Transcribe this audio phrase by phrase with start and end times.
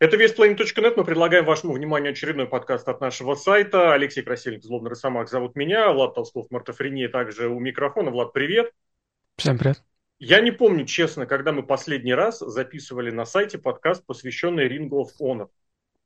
[0.00, 0.96] Это веспланет.нет.
[0.96, 3.94] Мы предлагаем вашему вниманию очередной подкаст от нашего сайта.
[3.94, 5.92] Алексей Красильник, Злобный Росомах зовут меня.
[5.92, 8.12] Влад Толстов, Мартофрения также у микрофона.
[8.12, 8.70] Влад, привет.
[9.38, 9.82] Всем привет.
[10.20, 15.08] Я не помню, честно, когда мы последний раз записывали на сайте подкаст, посвященный Ring of
[15.20, 15.48] Honor.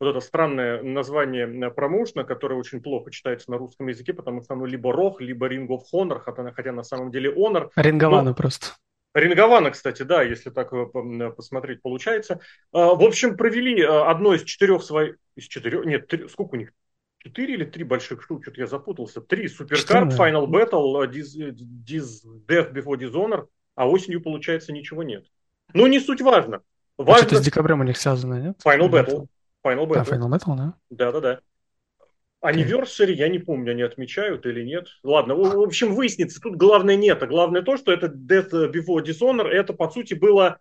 [0.01, 4.65] Вот это странное название промоушена, которое очень плохо читается на русском языке, потому что оно
[4.65, 7.69] либо Рох, либо Ring of Honor, хотя, хотя на самом деле Honor.
[7.77, 8.35] Ринговано Но...
[8.35, 8.69] просто.
[9.15, 12.41] Рингована, кстати, да, если так э, посмотреть, получается.
[12.73, 15.17] А, в общем, провели э, одно из четырех своих...
[15.37, 15.85] Из четырех...
[15.85, 16.29] Нет, три...
[16.29, 16.73] сколько у них?
[17.19, 18.43] Четыре или три больших шоу?
[18.43, 19.21] Что-то я запутался.
[19.21, 19.49] Три.
[19.49, 21.37] Суперкарт, Final Battle, Diz...
[21.37, 22.25] Diz...
[22.49, 25.27] Death Before Dishonor, а осенью, получается, ничего нет.
[25.75, 26.63] Но не суть важно.
[26.97, 27.15] важно...
[27.15, 28.57] А что-то с декабрем у них связано, нет?
[28.65, 29.27] Final Battle.
[29.65, 29.95] Final Battle.
[29.95, 30.75] Да, Final Battle, да?
[30.91, 31.41] Да-да-да.
[32.45, 34.89] Anniversary, я не помню, они отмечают или нет.
[35.03, 36.41] Ладно, в общем, выяснится.
[36.41, 40.59] Тут главное нет, а главное то, что это Death Before Dishonor, это, по сути, было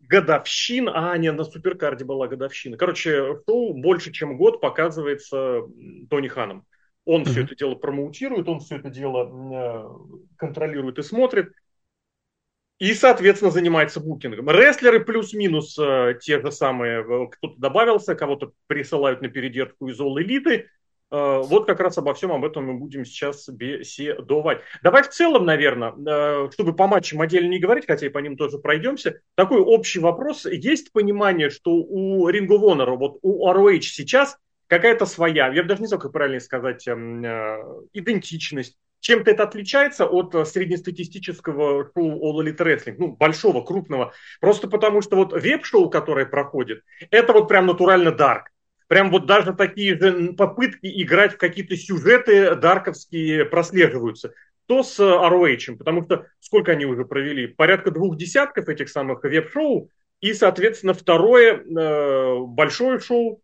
[0.00, 2.76] годовщина, а, не, на Суперкарде была годовщина.
[2.76, 5.62] Короче, шоу больше, чем год показывается
[6.08, 6.64] Тони Ханом.
[7.04, 7.30] Он mm-hmm.
[7.30, 11.52] все это дело промоутирует, он все это дело э, контролирует и смотрит.
[12.78, 14.50] И, соответственно, занимается букингом.
[14.50, 20.14] Рестлеры плюс-минус э, те же самые, э, кто-то добавился, кого-то присылают на передержку из All
[20.16, 20.64] Elite,
[21.14, 24.58] вот как раз обо всем об этом мы будем сейчас беседовать.
[24.82, 28.36] Давай в целом, наверное, э, чтобы по матчам отдельно не говорить, хотя и по ним
[28.36, 30.46] тоже пройдемся, такой общий вопрос.
[30.46, 35.86] Есть понимание, что у of Honor, вот у ROH сейчас какая-то своя, я даже не
[35.86, 37.58] знаю, как правильно сказать, эм, э,
[37.92, 44.14] идентичность, чем-то это отличается от среднестатистического шоу All Elite Wrestling, ну, большого, крупного.
[44.40, 48.50] Просто потому, что вот веб-шоу, которое проходит, это вот прям натурально дарк
[48.86, 54.32] прям вот даже такие же попытки играть в какие-то сюжеты дарковские прослеживаются.
[54.66, 57.46] То с ROH, потому что сколько они уже провели?
[57.46, 63.42] Порядка двух десятков этих самых веб-шоу, и, соответственно, второе э, большое шоу,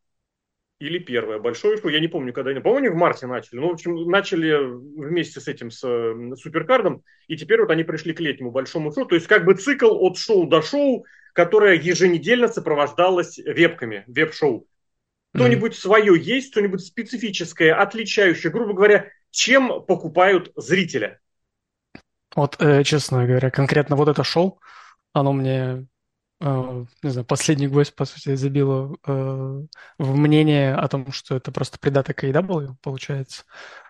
[0.78, 3.58] или первое большое шоу, я не помню, когда они, по-моему, в марте начали.
[3.58, 8.14] Ну, в общем, начали вместе с этим, с э, Суперкардом, и теперь вот они пришли
[8.14, 9.04] к летнему большому шоу.
[9.04, 11.04] То есть как бы цикл от шоу до шоу,
[11.34, 14.66] которое еженедельно сопровождалось вебками, веб-шоу.
[15.34, 15.80] Что-нибудь mm-hmm.
[15.80, 21.20] свое есть, что-нибудь специфическое, отличающее, грубо говоря, чем покупают зрителя?
[22.34, 24.60] Вот, э, честно говоря, конкретно вот это шоу,
[25.12, 25.86] оно мне,
[26.40, 29.60] э, не знаю, последний гвоздь, по сути, забило э,
[29.98, 33.44] в мнение о том, что это просто придаток AEW, получается.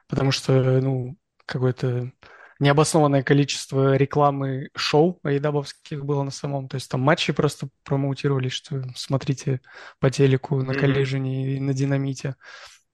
[0.08, 2.12] Потому что, ну, какой-то
[2.60, 6.69] необоснованное количество рекламы шоу айдабовских было на самом.
[6.69, 9.60] То есть там матчи просто промоутировали, что смотрите
[9.98, 11.56] по телеку на mm-hmm.
[11.56, 12.37] и на динамите.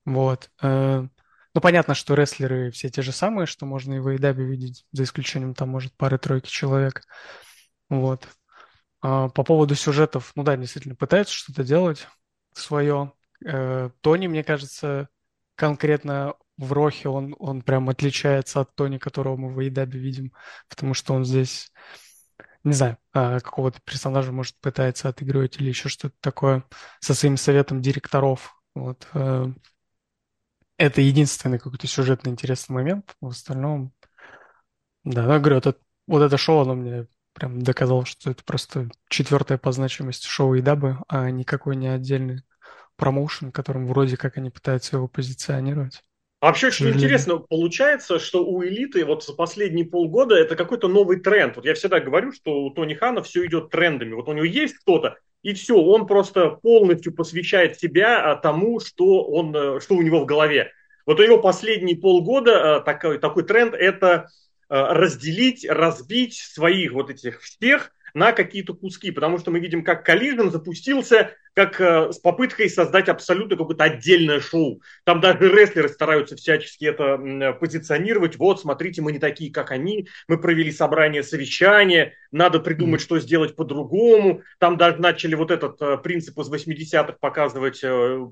[0.04, 0.50] Вот.
[0.62, 1.06] Э,
[1.53, 5.03] ну, понятно, что рестлеры все те же самые, что можно и в AEW видеть, за
[5.03, 7.03] исключением там, может, пары-тройки человек.
[7.91, 8.28] Вот.
[9.03, 12.06] А по поводу сюжетов, ну да, действительно, пытаются что-то делать
[12.54, 13.12] свое.
[13.44, 15.09] Э, Тони, мне кажется,
[15.56, 20.32] конкретно в Рохе он, он прям отличается от Тони, которого мы в Эйдабе видим,
[20.68, 21.70] потому что он здесь,
[22.64, 26.64] не знаю, а, какого-то персонажа, может, пытается отыгрывать или еще что-то такое
[27.00, 28.54] со своим советом директоров.
[28.74, 29.06] Вот.
[29.14, 29.46] Э,
[30.78, 33.14] это единственный какой-то сюжетный интересный момент.
[33.20, 33.92] В остальном,
[35.04, 39.58] да, я говорю, это, вот это шоу, оно мне прям доказало, что это просто четвертое
[39.58, 42.42] по значимости шоу и дабы, а никакой не отдельный
[42.96, 46.02] промоушен, которым вроде как они пытаются его позиционировать.
[46.40, 51.18] А вообще очень интересно, получается, что у элиты вот за последние полгода это какой-то новый
[51.18, 51.56] тренд.
[51.56, 54.12] Вот я всегда говорю, что у Тони Хана все идет трендами.
[54.12, 59.24] Вот у него есть кто-то, и все, он просто полностью посвящает себя а, тому, что,
[59.24, 60.72] он, э, что у него в голове.
[61.06, 64.28] Вот у него последние полгода э, такой, такой тренд– это
[64.68, 70.09] э, разделить, разбить своих вот этих всех на какие-то куски, потому что мы видим, как
[70.09, 74.82] Collision запустился как э, с попыткой создать абсолютно какое-то отдельное шоу.
[75.04, 78.37] Там даже рестлеры стараются всячески это э, позиционировать.
[78.37, 80.06] Вот, смотрите, мы не такие, как они.
[80.28, 82.12] Мы провели собрание, совещание.
[82.31, 83.04] Надо придумать, mm-hmm.
[83.04, 84.43] что сделать по-другому.
[84.59, 87.83] Там даже начали вот этот э, принцип из 80-х показывать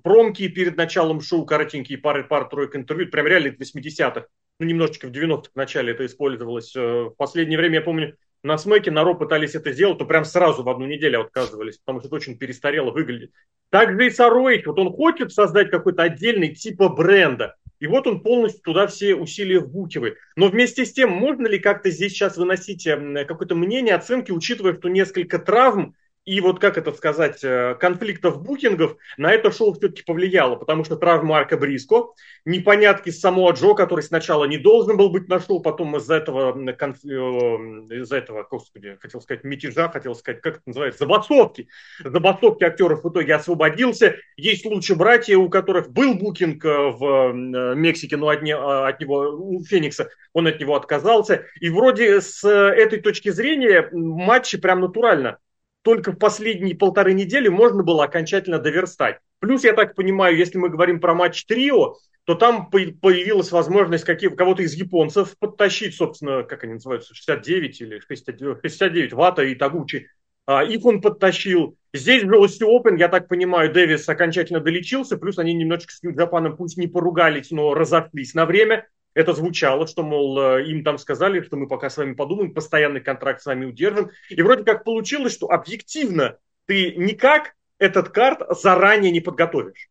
[0.02, 3.10] промки перед началом шоу, коротенькие пары, пар тройка интервью.
[3.10, 4.26] Прям реально в 80-х.
[4.60, 6.74] Ну, немножечко в 90-х в начале это использовалось.
[6.74, 10.62] В последнее время, я помню, на смеке на Ро пытались это сделать, то прям сразу
[10.62, 13.32] в одну неделю отказывались, потому что это очень перестарело выглядит.
[13.70, 18.20] Так же и Сароич, вот он хочет создать какой-то отдельный типа бренда, и вот он
[18.20, 20.16] полностью туда все усилия вбукивает.
[20.36, 24.74] Но вместе с тем, можно ли как-то здесь сейчас выносить эм, какое-то мнение, оценки, учитывая,
[24.74, 25.94] что несколько травм
[26.24, 30.96] и вот, как это сказать, э, конфликтов букингов на это шоу все-таки повлияло, потому что
[30.96, 32.08] травма Марка Бриско,
[32.46, 36.72] непонятки с Самоа Джо, который сначала не должен был быть на шоу, потом из-за этого,
[36.72, 37.04] конф...
[37.04, 41.68] Э, из-за этого, господи, хотел сказать, мятежа, хотел сказать, как это называется, забастовки.
[42.02, 44.16] Забастовки актеров в итоге освободился.
[44.36, 47.32] Есть случаи братья, у которых был букинг э, в
[47.74, 48.56] Мексике, но от, не...
[48.56, 51.44] от него, у Феникса, он от него отказался.
[51.60, 55.38] И вроде с этой точки зрения матчи прям натурально
[55.84, 59.18] только в последние полторы недели можно было окончательно доверстать.
[59.38, 64.34] Плюс, я так понимаю, если мы говорим про матч трио, то там появилась возможность каких,
[64.34, 70.08] кого-то из японцев подтащить, собственно, как они называются, 69 или 69, Вата и Тагучи.
[70.46, 71.76] А, их он подтащил.
[71.92, 76.56] Здесь в Velocity Open, я так понимаю, Дэвис окончательно долечился, плюс они немножечко с Нью-Джапаном
[76.56, 81.40] пусть не поругались, но разошлись на время это звучало, что, мол, э, им там сказали,
[81.40, 84.10] что мы пока с вами подумаем, постоянный контракт с вами удержим.
[84.28, 89.88] И вроде как получилось, что объективно ты никак этот карт заранее не подготовишь.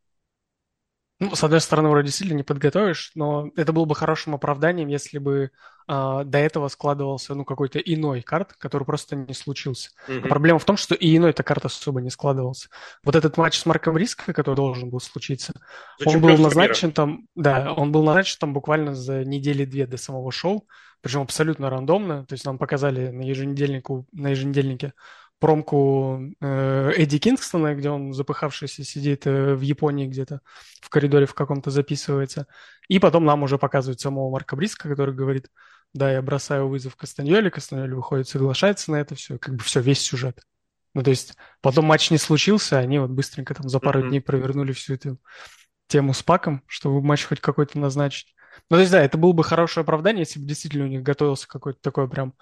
[1.23, 5.17] Ну, с одной стороны, вроде сильно не подготовишь, но это было бы хорошим оправданием, если
[5.17, 5.51] бы
[5.87, 9.89] а, до этого складывался ну, какой-то иной карт, который просто не случился.
[10.07, 10.21] Mm-hmm.
[10.25, 12.69] А проблема в том, что и иной эта карта особо не складывался.
[13.03, 15.53] Вот этот матч с Марком Риско, который должен был случиться,
[15.99, 16.95] за он был назначен мира.
[16.95, 20.67] там, да, он был назначен там буквально за недели-две до самого шоу,
[21.01, 24.93] причем абсолютно рандомно, то есть нам показали на еженедельнику, на еженедельнике
[25.43, 30.39] промку э, Эдди Кингстона, где он запыхавшийся сидит э, в Японии где-то
[30.79, 32.47] в коридоре в каком-то записывается.
[32.87, 35.49] И потом нам уже показывают самого Марка Бриска, который говорит,
[35.93, 39.99] да, я бросаю вызов Кастаньоле, Кастаньоле выходит, соглашается на это все, как бы все, весь
[39.99, 40.39] сюжет.
[40.93, 44.07] Ну, то есть потом матч не случился, они вот быстренько там за пару mm-hmm.
[44.07, 45.17] дней провернули всю эту
[45.87, 48.33] тему с Паком, чтобы матч хоть какой-то назначить.
[48.69, 51.49] Ну, то есть, да, это было бы хорошее оправдание, если бы действительно у них готовился
[51.49, 52.33] какой-то такой прям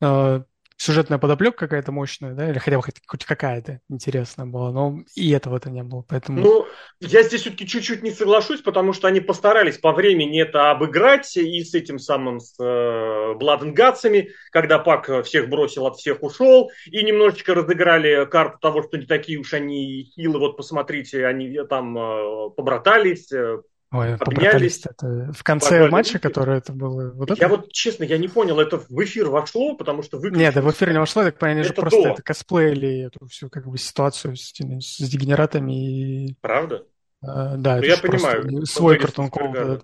[0.00, 0.42] э,
[0.80, 5.68] сюжетная подоплека какая-то мощная, да, или хотя бы хоть, какая-то интересная была, но и этого-то
[5.68, 6.40] не было, поэтому...
[6.40, 6.66] Ну,
[7.00, 11.62] я здесь все-таки чуть-чуть не соглашусь, потому что они постарались по времени это обыграть и
[11.62, 17.52] с этим самым, с э, Guts'ами, когда Пак всех бросил, от всех ушел, и немножечко
[17.52, 23.30] разыграли карту того, что не такие уж они хилы, вот посмотрите, они там э, побратались,
[23.32, 23.58] э,
[23.92, 25.90] Ой, побратались это в конце Погнали.
[25.90, 27.10] матча, который это было.
[27.10, 27.48] Вот я это?
[27.48, 30.30] вот честно, я не понял, это в эфир вошло, потому что вы.
[30.30, 32.08] Нет, да в эфир не вошло, так они же просто до.
[32.10, 36.36] это косплеили эту всю как бы ситуацию с, с дегенератами и.
[36.40, 36.86] Правда?
[37.20, 38.64] А, да, ну, я понимаю.
[38.64, 39.30] Свой картон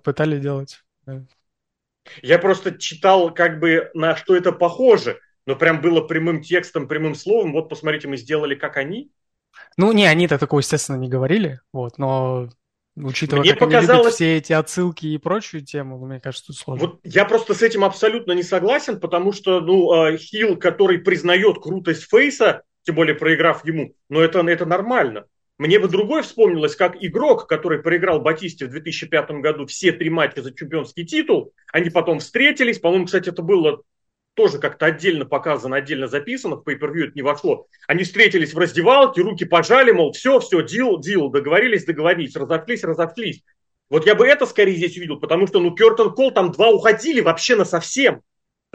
[0.01, 0.81] пытали делать.
[2.21, 7.15] Я просто читал, как бы на что это похоже, но прям было прямым текстом, прямым
[7.15, 7.51] словом.
[7.51, 9.11] Вот посмотрите, мы сделали как они.
[9.75, 12.49] Ну, не, они-то такого, естественно, не говорили, вот, но
[13.03, 14.05] Учитывая, мне как показалось...
[14.05, 16.87] они все эти отсылки и прочую тему, мне кажется, тут сложно.
[16.87, 21.59] Вот я просто с этим абсолютно не согласен, потому что, ну, а, Хилл, который признает
[21.61, 25.25] крутость Фейса, тем более проиграв ему, но это, это нормально.
[25.59, 30.41] Мне бы другой вспомнилось, как игрок, который проиграл Батисте в 2005 году все три матча
[30.41, 33.81] за чемпионский титул, они потом встретились, по-моему, кстати, это было
[34.37, 37.65] тоже как-то отдельно показано, отдельно записано, в pay-per-view это не вошло.
[37.87, 43.43] Они встретились в раздевалке, руки пожали, мол, все, все, дил, дил, договорились, договорились, разошлись, разошлись.
[43.89, 47.19] Вот я бы это скорее здесь увидел, потому что, ну, Кертон Кол там два уходили
[47.19, 48.21] вообще на совсем.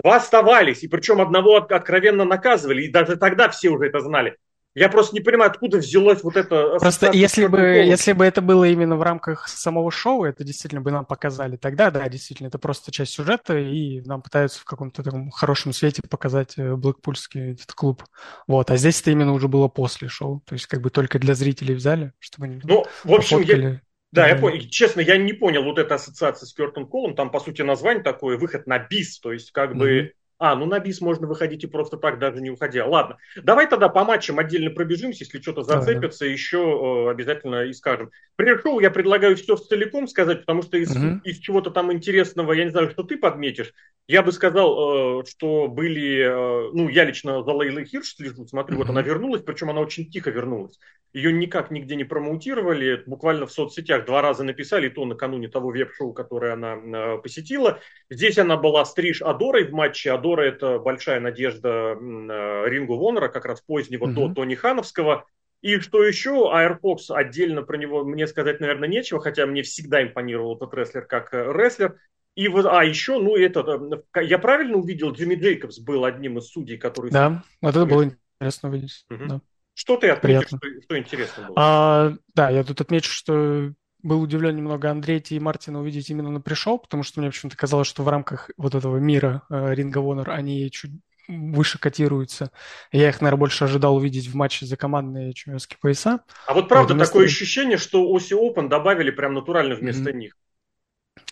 [0.03, 4.37] Два оставались, и причем одного откровенно наказывали, и даже тогда все уже это знали.
[4.75, 6.79] Я просто не понимаю, откуда взялось вот это...
[6.79, 10.91] Просто если бы, если бы это было именно в рамках самого шоу, это действительно бы
[10.91, 11.57] нам показали.
[11.57, 16.03] Тогда, да, действительно, это просто часть сюжета, и нам пытаются в каком-то таком хорошем свете
[16.09, 18.03] показать э, Блэкпульский этот клуб.
[18.47, 20.43] Вот, а здесь это именно уже было после шоу.
[20.47, 23.81] То есть как бы только для зрителей взяли, чтобы они Ну, в общем, я...
[24.11, 24.61] Да, я понял.
[24.69, 27.15] Честно, я не понял вот этой ассоциации с Кертон Колом.
[27.15, 29.19] Там, по сути, название такое, выход на бис.
[29.21, 29.79] То есть, как mm-hmm.
[29.79, 32.85] бы а, ну на бис можно выходить и просто так, даже не уходя.
[32.85, 36.33] Ладно, давай тогда по матчам отдельно пробежимся, если что-то зацепится, да, да.
[36.33, 38.11] еще э, обязательно и скажем.
[38.35, 41.21] Пришел, я предлагаю все целиком сказать, потому что из, угу.
[41.23, 43.73] из чего-то там интересного, я не знаю, что ты подметишь,
[44.09, 48.75] я бы сказал, э, что были, э, ну, я лично за Лейлой Хирш слежу, смотрю,
[48.75, 48.83] угу.
[48.83, 50.77] вот она вернулась, причем она очень тихо вернулась.
[51.13, 55.69] Ее никак нигде не промоутировали, буквально в соцсетях два раза написали, и то накануне того
[55.69, 57.81] веб-шоу, которое она э, посетила.
[58.09, 60.11] Здесь она была стриж Адорой в матче.
[60.33, 64.13] Адора– это большая надежда Рингу Вонера, как раз позднего угу.
[64.13, 65.27] до Тони Хановского.
[65.61, 70.57] И что еще, Airfox отдельно про него мне сказать, наверное, нечего, хотя мне всегда импонировал
[70.57, 71.99] этот рестлер как рестлер.
[72.35, 76.79] И вот, а еще, ну, это, я правильно увидел, Джимми Джейкобс был одним из судей,
[76.79, 77.11] который...
[77.11, 78.11] Да, вот это было
[78.41, 79.05] интересно увидеть.
[79.11, 79.27] Угу.
[79.27, 79.41] Да.
[79.75, 81.57] Что ты отметишь, что, что интересно было?
[81.59, 86.41] А, да, я тут отмечу, что был удивлен немного Андрея и Мартина увидеть именно на
[86.41, 90.05] пришел, потому что мне почему-то казалось, что в рамках вот этого мира э, Ring of
[90.05, 90.93] Honor они чуть
[91.29, 92.51] выше котируются.
[92.91, 96.21] Я их, наверное, больше ожидал увидеть в матче за командные чемпионские пояса.
[96.47, 100.17] А вот правда вот, такое ощущение, что Оси Open добавили прям натурально вместо mm-hmm.
[100.17, 100.37] них.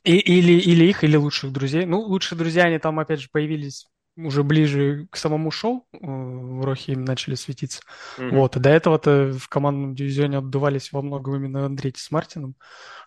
[0.05, 1.87] И, или, или их, или лучших друзей.
[1.87, 3.87] Ну, лучшие друзья, они там, опять же, появились
[4.27, 7.81] уже ближе к самому шоу, э, в Рохе им начали светиться.
[8.19, 8.31] Mm-hmm.
[8.31, 12.55] Вот, и до этого-то в командном дивизионе отдувались во многом именно Андрей с Мартином.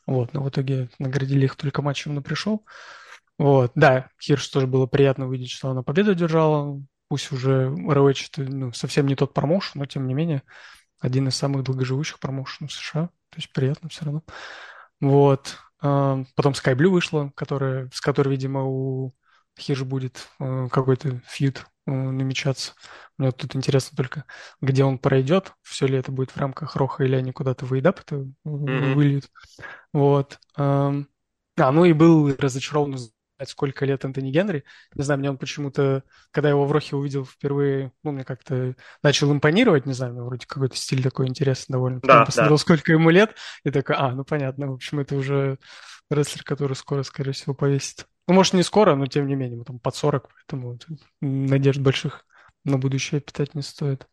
[0.06, 2.66] Вот, но в итоге наградили их только матчем на пришел.
[3.38, 6.82] Вот, да, Хирш тоже было приятно увидеть, что она победу держала.
[7.08, 10.44] Пусть уже ROH ну, совсем не тот промоушен, но тем не менее
[11.00, 13.08] один из самых долгоживущих промоушенов США.
[13.30, 14.24] То есть приятно все равно.
[15.02, 15.58] Вот.
[15.82, 19.14] А, потом Sky Blue вышла, которая, с которой, видимо, у
[19.60, 22.74] Хирш будет э, какой-то фьюд э, намечаться.
[23.18, 24.26] Мне вот тут интересно только,
[24.62, 28.00] где он пройдет, все ли это будет в рамках Роха, или они куда-то в Эйдап
[28.00, 28.94] это mm-hmm.
[28.94, 29.30] выльют.
[29.94, 30.40] Вот.
[30.58, 30.92] А,
[31.58, 32.98] ну и был разочарован
[33.46, 34.64] сколько лет Антони Генри.
[34.96, 38.76] Не знаю, мне он почему-то, когда я его в Рохе увидел впервые, ну, мне как-то
[39.02, 42.00] начал импонировать, не знаю, вроде какой-то стиль такой интересный довольно.
[42.00, 42.62] Потом да, посмотрел, да.
[42.62, 45.58] сколько ему лет, и такой, а, ну, понятно, в общем, это уже
[46.10, 48.06] рестлер, который скоро, скорее всего, повесит.
[48.28, 50.78] Ну, может, не скоро, но тем не менее, мы там под 40, поэтому
[51.22, 52.26] надежд больших
[52.64, 54.08] на будущее питать не стоит.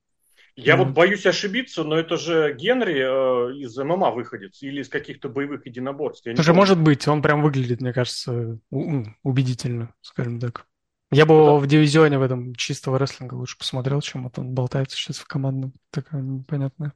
[0.56, 0.78] Я mm.
[0.78, 5.64] вот боюсь ошибиться, но это же Генри э, из ММА выходец или из каких-то боевых
[5.66, 6.26] единоборств.
[6.26, 10.66] это же может быть, он прям выглядит, мне кажется, убедительно, скажем так.
[11.12, 11.54] Я бы да.
[11.56, 15.72] в дивизионе в этом чистого рестлинга лучше посмотрел, чем вот он болтается сейчас в командном.
[15.90, 16.92] Такое непонятное.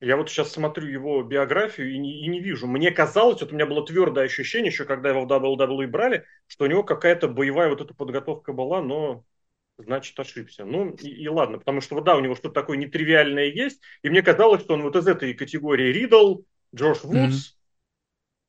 [0.00, 2.68] Я вот сейчас смотрю его биографию и не, и не вижу.
[2.68, 6.64] Мне казалось, вот у меня было твердое ощущение, еще когда его в WWE брали, что
[6.64, 9.24] у него какая-то боевая вот эта подготовка была, но
[9.76, 10.64] значит ошибся.
[10.64, 14.22] Ну и, и ладно, потому что да, у него что-то такое нетривиальное есть, и мне
[14.22, 17.56] казалось, что он вот из этой категории Ридл, Джош Вудс,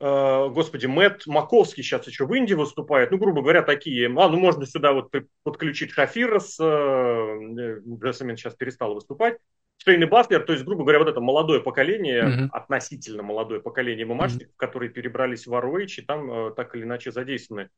[0.01, 0.47] mm-hmm.
[0.47, 4.37] э, господи, Мэтт Маковский сейчас еще в Индии выступает, ну, грубо говоря, такие, а, ну,
[4.37, 9.37] можно сюда вот подключить Шафира с, э, Джессамин сейчас перестал выступать,
[9.81, 12.49] Шейн и Батлер, то есть, грубо говоря, вот это молодое поколение, mm-hmm.
[12.51, 14.57] относительно молодое поколение ММАшников, mm-hmm.
[14.57, 17.69] которые перебрались в ROH и там э, так или иначе задействованы.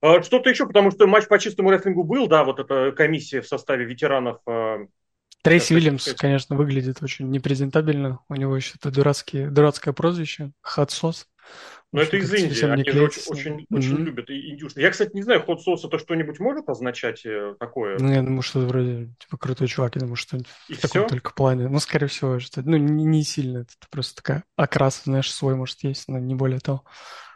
[0.00, 3.48] А, что-то еще, потому что матч по чистому рестлингу был, да, вот эта комиссия в
[3.48, 4.38] составе ветеранов.
[4.46, 4.86] А,
[5.44, 8.20] Трейси Уильямс, конечно, выглядит очень непрезентабельно.
[8.30, 11.26] У него еще это дурацкие, дурацкое прозвище, хатсос.
[11.92, 13.66] Но это из Индии, они же очень, очень, mm-hmm.
[13.70, 14.82] очень любят индюшные.
[14.82, 17.98] Я, кстати, не знаю, ход соус это что-нибудь может означать э, такое?
[18.00, 20.40] Ну, я думаю, что это вроде типа крутой чувак, я думаю, что И
[20.72, 20.88] в все?
[20.88, 21.68] таком только плане.
[21.68, 25.84] Ну, скорее всего, что ну, не, не сильно, это просто такая окрас, знаешь, свой может
[25.84, 26.82] есть, но не более того.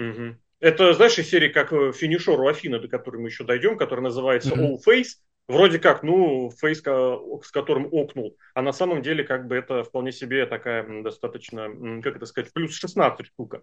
[0.00, 0.34] Mm-hmm.
[0.60, 4.00] Это, знаешь, из серии как э, финишер у Афины, до которой мы еще дойдем, который
[4.00, 4.70] называется mm-hmm.
[4.70, 5.18] All Face.
[5.48, 10.12] Вроде как, ну, фейс, с которым окнул, а на самом деле, как бы, это вполне
[10.12, 11.68] себе такая достаточно,
[12.02, 13.62] как это сказать, плюс 16 штука.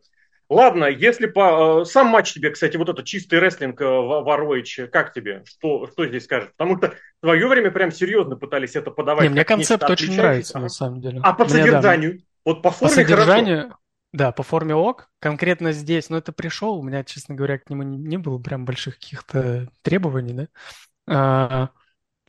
[0.49, 1.81] Ладно, если по...
[1.81, 5.43] Э, сам матч тебе, кстати, вот этот чистый рестлинг э, в Ароич, как тебе?
[5.45, 6.51] Что, что здесь скажешь?
[6.55, 6.89] Потому что
[7.21, 9.23] в свое время прям серьезно пытались это подавать.
[9.23, 11.19] Не, мне концепт очень нравится, на самом деле.
[11.23, 12.17] А по мне, содержанию?
[12.17, 13.79] Да, вот по форме по содержанию, хорошо.
[14.13, 15.09] Да, по форме ок.
[15.19, 18.37] Конкретно здесь, но ну, это пришел, у меня, честно говоря, к нему не, не было
[18.37, 20.47] прям больших каких-то требований, да.
[21.07, 21.69] А,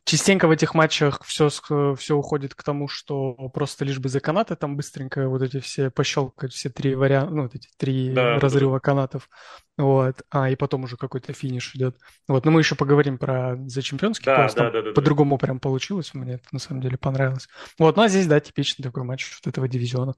[0.07, 4.55] частенько в этих матчах все, все уходит к тому, что просто лишь бы за канаты
[4.55, 8.77] там быстренько вот эти все пощелкать, все три варианта, ну, вот эти три да, разрыва
[8.77, 8.79] да.
[8.79, 9.29] канатов,
[9.77, 11.97] вот, а, и потом уже какой-то финиш идет.
[12.27, 15.45] Вот, но мы еще поговорим про за чемпионский да, пояс, да, да, да, по-другому да.
[15.45, 17.49] прям получилось, мне это на самом деле понравилось.
[17.77, 20.15] Вот, ну, а здесь, да, типичный такой матч вот этого дивизиона.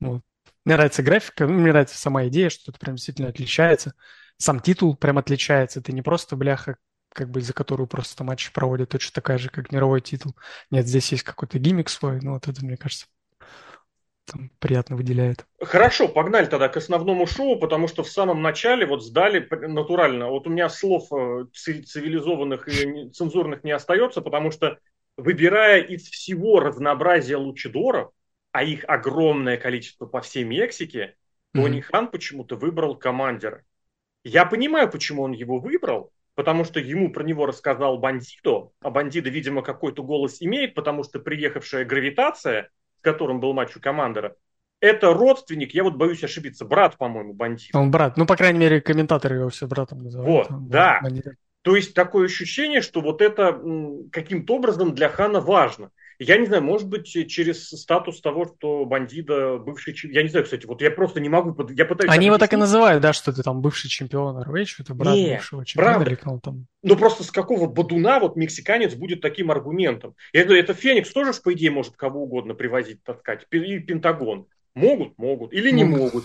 [0.00, 0.22] Вот.
[0.64, 3.92] Мне нравится графика, ну, мне нравится сама идея, что это прям действительно отличается.
[4.38, 5.80] Сам титул прям отличается.
[5.80, 6.76] Это не просто бляха,
[7.12, 10.34] как бы за которую просто матч проводят, точно такая же, как мировой титул.
[10.70, 13.06] Нет, здесь есть какой-то гиммик свой, ну вот это, мне кажется,
[14.30, 15.46] там приятно выделяет.
[15.60, 20.28] Хорошо, погнали тогда к основному шоу, потому что в самом начале вот сдали натурально.
[20.28, 24.78] Вот у меня слов э, цивилизованных и цензурных не остается, потому что
[25.16, 28.12] выбирая из всего разнообразия лучидоров,
[28.52, 31.16] а их огромное количество по всей Мексике,
[31.54, 31.82] Тони mm-hmm.
[31.82, 33.64] Хан почему-то выбрал командира.
[34.24, 39.28] Я понимаю, почему он его выбрал, потому что ему про него рассказал Бандито, а Бандида,
[39.28, 44.36] видимо, какой-то голос имеет, потому что приехавшая гравитация, с которым был матч у командора,
[44.78, 47.74] это родственник, я вот боюсь ошибиться, брат, по-моему, бандит.
[47.74, 50.48] Он брат, ну, по крайней мере, комментаторы его все братом называют.
[50.48, 51.00] Вот, он, да.
[51.02, 51.26] Бандит.
[51.62, 53.60] То есть такое ощущение, что вот это
[54.12, 55.90] каким-то образом для Хана важно.
[56.20, 59.96] Я не знаю, может быть, через статус того, что бандида бывший.
[60.10, 61.54] Я не знаю, кстати, вот я просто не могу.
[61.70, 62.12] Я пытаюсь.
[62.12, 65.14] Они его так и называют, да, что ты там бывший чемпион ROH, что это брат
[65.14, 66.10] не, бывшего чемпиона правда.
[66.10, 66.66] или кого там.
[66.82, 70.14] Ну просто с какого бодуна вот мексиканец будет таким аргументом?
[70.32, 73.46] Это, это Феникс тоже, по идее, может кого угодно привозить, таскать.
[73.52, 74.46] И Пентагон.
[74.74, 75.52] Могут, могут.
[75.52, 76.14] Или не могут.
[76.14, 76.24] могут.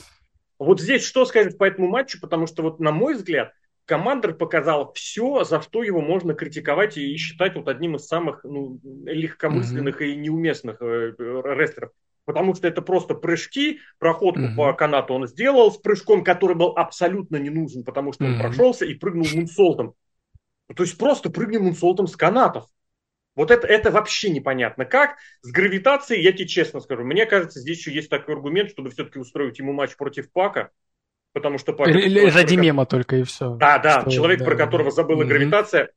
[0.57, 2.19] Вот здесь что скажешь по этому матчу?
[2.19, 3.53] Потому что вот, на мой взгляд,
[3.85, 8.79] Командер показал все, за что его можно критиковать и считать вот одним из самых ну,
[9.05, 10.07] легкомысленных mm-hmm.
[10.07, 11.91] и неуместных э, рестлеров.
[12.25, 14.55] Потому что это просто прыжки, проходку mm-hmm.
[14.55, 18.33] по канату он сделал с прыжком, который был абсолютно не нужен, потому что mm-hmm.
[18.33, 19.95] он прошелся и прыгнул мунсолтом.
[20.73, 22.65] То есть просто прыгнул мунсолтом с канатов.
[23.35, 25.17] Вот это, это вообще непонятно как.
[25.41, 29.19] С гравитацией, я тебе честно скажу, мне кажется, здесь еще есть такой аргумент, чтобы все-таки
[29.19, 30.69] устроить ему матч против Пака,
[31.33, 33.55] потому что ради мема только и все.
[33.55, 35.89] Да, да, человек, про которого забыла гравитация,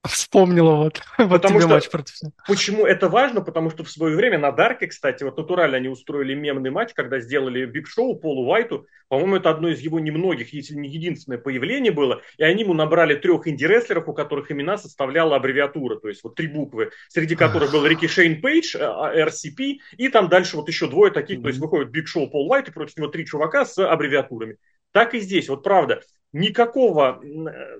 [0.06, 1.00] Вспомнила вот.
[1.16, 2.14] Потому что, матч против...
[2.46, 3.40] Почему это важно?
[3.40, 7.18] Потому что в свое время на Дарке, кстати, вот натурально они устроили мемный матч, когда
[7.18, 8.86] сделали Биг Шоу Полу Уайту.
[9.08, 12.22] По-моему, это одно из его немногих, если не единственное появление было.
[12.36, 15.98] И они ему набрали трех инди-рестлеров, у которых имена составляла аббревиатура.
[15.98, 20.56] То есть вот три буквы, среди которых был Рики Шейн Пейдж, RSP, и там дальше
[20.56, 21.38] вот еще двое таких.
[21.38, 21.42] Mm-hmm.
[21.42, 24.58] То есть выходит Биг Шоу Пол Уайт, и против него три чувака с аббревиатурами.
[24.92, 26.02] Так и здесь, вот правда,
[26.32, 27.20] никакого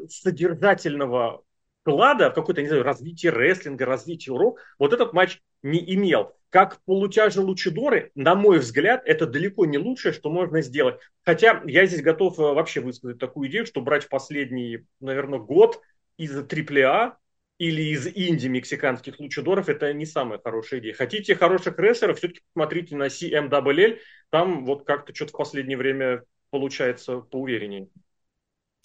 [0.09, 1.43] содержательного
[1.89, 6.35] вклада в какое-то, не знаю, развитие рестлинга, развитие урок, вот этот матч не имел.
[6.51, 10.99] Как полутяжи Лучидоры, на мой взгляд, это далеко не лучшее, что можно сделать.
[11.25, 15.81] Хотя я здесь готов э, вообще высказать такую идею, что брать последний, наверное, год
[16.17, 17.15] из AAA
[17.59, 20.95] или из инди мексиканских лучидоров, это не самая хорошая идея.
[20.95, 23.99] Хотите хороших рестлеров, все-таки посмотрите на CMWL,
[24.31, 27.89] там вот как-то что-то в последнее время получается поувереннее.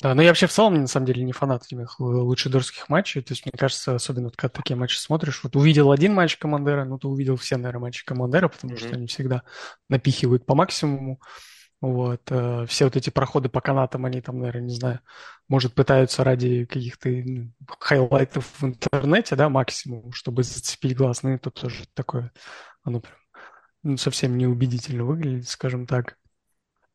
[0.03, 3.21] Да, но я вообще в целом, на самом деле, не фанат этих лучадорских матчей.
[3.21, 6.83] То есть, мне кажется, особенно вот, когда такие матчи смотришь, вот увидел один матч Командера,
[6.83, 8.77] ну, ты увидел все, наверное, матчи Командера, потому mm-hmm.
[8.77, 9.43] что они всегда
[9.87, 11.21] напихивают по максимуму.
[11.79, 12.21] Вот.
[12.31, 14.99] Э, все вот эти проходы по канатам, они там, наверное, не знаю,
[15.47, 21.23] может, пытаются ради каких-то ну, highlight ов в интернете, да, максимум, чтобы зацепить глаз.
[21.23, 22.33] Ну, это тоже такое,
[22.83, 23.15] оно прям
[23.83, 26.17] ну, совсем неубедительно выглядит, скажем так.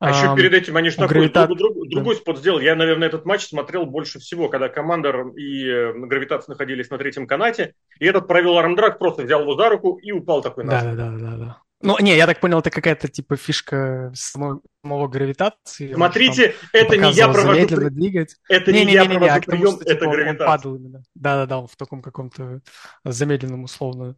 [0.01, 1.47] А, еще перед этим они же такой гравита...
[1.47, 2.21] друг, друг, другой да.
[2.21, 2.65] спот сделали.
[2.65, 7.27] Я, наверное, этот матч смотрел больше всего, когда Командер и э, Гравитация находились на третьем
[7.27, 10.95] канате, и этот провел армдраг, просто взял его за руку и упал такой на Да,
[10.95, 11.63] да, да, да.
[11.81, 15.95] Ну, не, я так понял, это какая-то типа фишка самого, самого гравитации.
[15.95, 17.67] Смотрите, это не я провожу...
[17.67, 17.89] При...
[17.89, 18.37] двигать.
[18.49, 20.47] Это не, не, не я не, провожу не, прием, что, это типа, гравитация.
[20.47, 21.03] Он падал именно.
[21.15, 22.61] Да-да-да, он в таком каком-то
[23.05, 24.17] замедленном условно...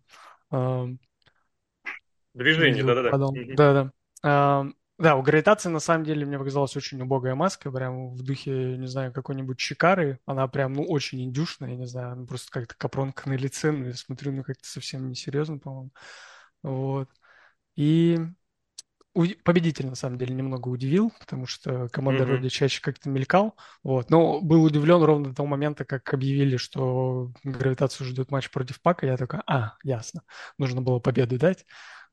[0.50, 0.87] Э...
[2.34, 3.90] Движении, да-да-да.
[4.22, 4.72] Да-да.
[5.00, 8.86] Да, у гравитации на самом деле мне показалась очень убогая маска, прям в духе, не
[8.86, 10.19] знаю, какой-нибудь Чикары.
[10.26, 13.86] Она прям, ну, очень индюшная, я не знаю, она просто как-то капронка на лице, но
[13.86, 15.91] я смотрю, ну, как-то совсем несерьезно, по-моему.
[16.63, 17.08] Вот.
[17.76, 18.19] И
[19.43, 22.26] победитель, на самом деле, немного удивил, потому что команда mm-hmm.
[22.26, 23.56] вроде чаще как-то мелькал.
[23.82, 24.10] Вот.
[24.10, 29.06] Но был удивлен ровно до того момента, как объявили, что гравитацию ждет матч против Пака.
[29.06, 30.25] Я такой, а, ясно.
[30.58, 31.65] Нужно было победу дать.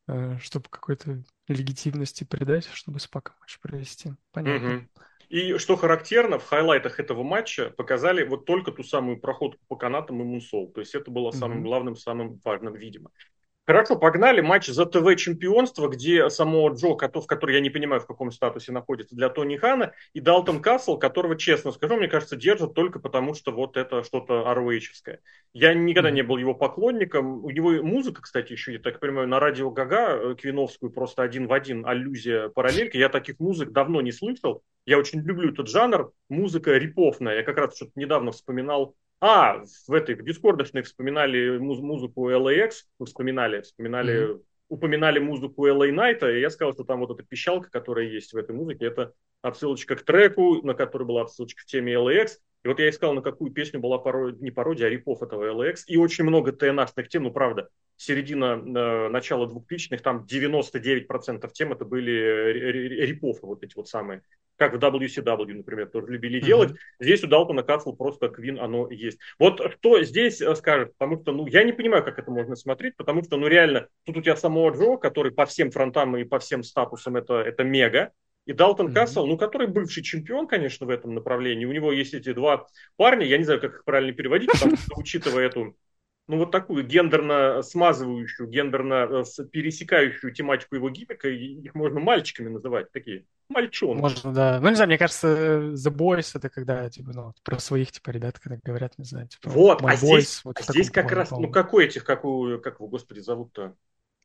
[0.08, 4.14] Э, чтобы какой-то легитимности придать, чтобы с Паком матч провести.
[4.32, 4.76] Понятно.
[4.78, 4.88] Угу.
[5.30, 10.22] И что характерно, в хайлайтах этого матча показали вот только ту самую проходку по канатам
[10.22, 10.72] и мунсол.
[10.72, 13.12] То есть это было самым главным, самым важным, видимо.
[13.68, 14.40] Хорошо, погнали.
[14.40, 19.14] Матч за ТВ-чемпионство, где само Джо, в который я не понимаю, в каком статусе находится,
[19.14, 23.52] для Тони Хана, и Далтон Касл, которого, честно скажу, мне кажется, держат только потому, что
[23.52, 25.20] вот это что-то ROH-евское.
[25.52, 27.44] Я никогда не был его поклонником.
[27.44, 31.48] У него музыка, кстати, еще, я так понимаю, на радио Гага, э, Квиновскую, просто один
[31.48, 32.98] в один, аллюзия, параллелька.
[32.98, 34.64] Я таких музык давно не слышал.
[34.86, 36.14] Я очень люблю этот жанр.
[36.30, 37.36] Музыка риповная.
[37.36, 42.72] Я как раз что-то недавно вспоминал а, в этой в дискордочной вспоминали муз- музыку LAX,
[43.04, 44.42] вспоминали, вспоминали, mm-hmm.
[44.70, 48.38] упоминали музыку LA Night, и я сказал, что там вот эта пищалка, которая есть в
[48.38, 52.38] этой музыке, это отсылочка к треку, на который была отсылочка к теме LAX.
[52.64, 55.84] И вот я искал, на какую песню была пародия, не пародия, а рипов этого LAX.
[55.88, 61.86] И очень много TNA-шных тем, ну правда, середина, э, начала 2000-х, там 99% тем это
[61.86, 62.12] были
[63.06, 64.22] рипофы, вот эти вот самые
[64.58, 66.46] как в WCW, например, тоже любили mm-hmm.
[66.46, 66.74] делать.
[67.00, 69.20] Здесь у Далтона Касл просто Квин оно есть.
[69.40, 72.98] Вот кто здесь э, скажет, потому что, ну, я не понимаю, как это можно смотреть,
[72.98, 76.40] потому что, ну, реально, тут у тебя самого Джо, который по всем фронтам и по
[76.40, 78.12] всем статусам это, это мега,
[78.48, 78.94] и Далтон mm-hmm.
[78.94, 81.66] Кассел, ну, который бывший чемпион, конечно, в этом направлении.
[81.66, 84.98] У него есть эти два парня, я не знаю, как их правильно переводить, потому что,
[84.98, 85.76] учитывая эту
[86.28, 92.92] ну, вот такую гендерно смазывающую, гендерно э, пересекающую тематику его гиммика, их можно мальчиками называть,
[92.92, 94.02] такие мальчонки.
[94.02, 94.60] Можно, да.
[94.62, 98.40] Ну, не знаю, мне кажется, The Boys это когда, типа, ну, про своих, типа, ребят,
[98.40, 101.50] когда говорят, не знаю, типа, Вот, а boys, здесь, вот а здесь как раз, ну,
[101.50, 103.76] какой этих, как, у, как его, господи, зовут-то?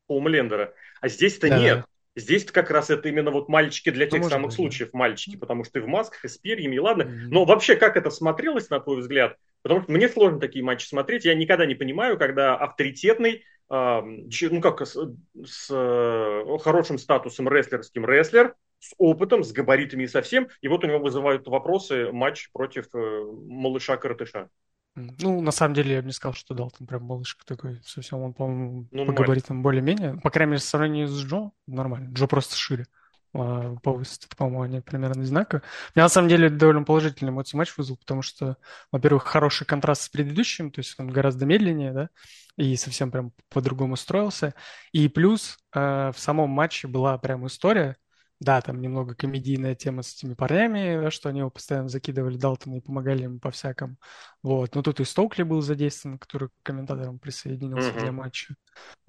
[0.07, 0.73] Хоумлендера.
[0.99, 1.85] А здесь-то да, нет.
[2.15, 5.63] Здесь как раз это именно вот мальчики для ну, тех самых быть, случаев, мальчики, потому
[5.63, 7.03] что и в масках, и с перьями, и ладно.
[7.03, 7.27] Mm-hmm.
[7.29, 9.37] Но вообще, как это смотрелось, на твой взгляд?
[9.63, 11.25] Потому что мне сложно такие матчи смотреть.
[11.25, 14.95] Я никогда не понимаю, когда авторитетный, э, ну как, с,
[15.43, 20.49] с э, хорошим статусом рестлерским рестлер с опытом, с габаритами и со всем.
[20.61, 24.49] И вот у него вызывают вопросы матч против э, малыша-коротыша.
[24.95, 28.19] Ну, на самом деле, я бы не сказал, что Далтон прям малышка такой совсем.
[28.19, 30.19] Он, по-моему, ну, по габаритам более-менее.
[30.21, 32.13] По крайней мере, в сравнении с Джо нормально.
[32.13, 32.85] Джо просто шире.
[33.33, 35.63] А, по высоте, по-моему, они примерно одинаковые.
[35.95, 38.57] Меня, на самом деле, довольно положительный эмоции матч вызвал, потому что,
[38.91, 42.09] во-первых, хороший контраст с предыдущим, то есть он гораздо медленнее, да,
[42.55, 44.53] и совсем прям по-другому строился.
[44.91, 47.97] И плюс э, в самом матче была прям история,
[48.43, 52.75] да, там немного комедийная тема с этими парнями, да, что они его постоянно закидывали Далтона
[52.75, 53.97] и помогали ему по-всякому.
[54.41, 54.75] Вот.
[54.75, 57.99] Но тут и Стоукли был задействован, который к комментаторам присоединился mm-hmm.
[57.99, 58.55] для матча.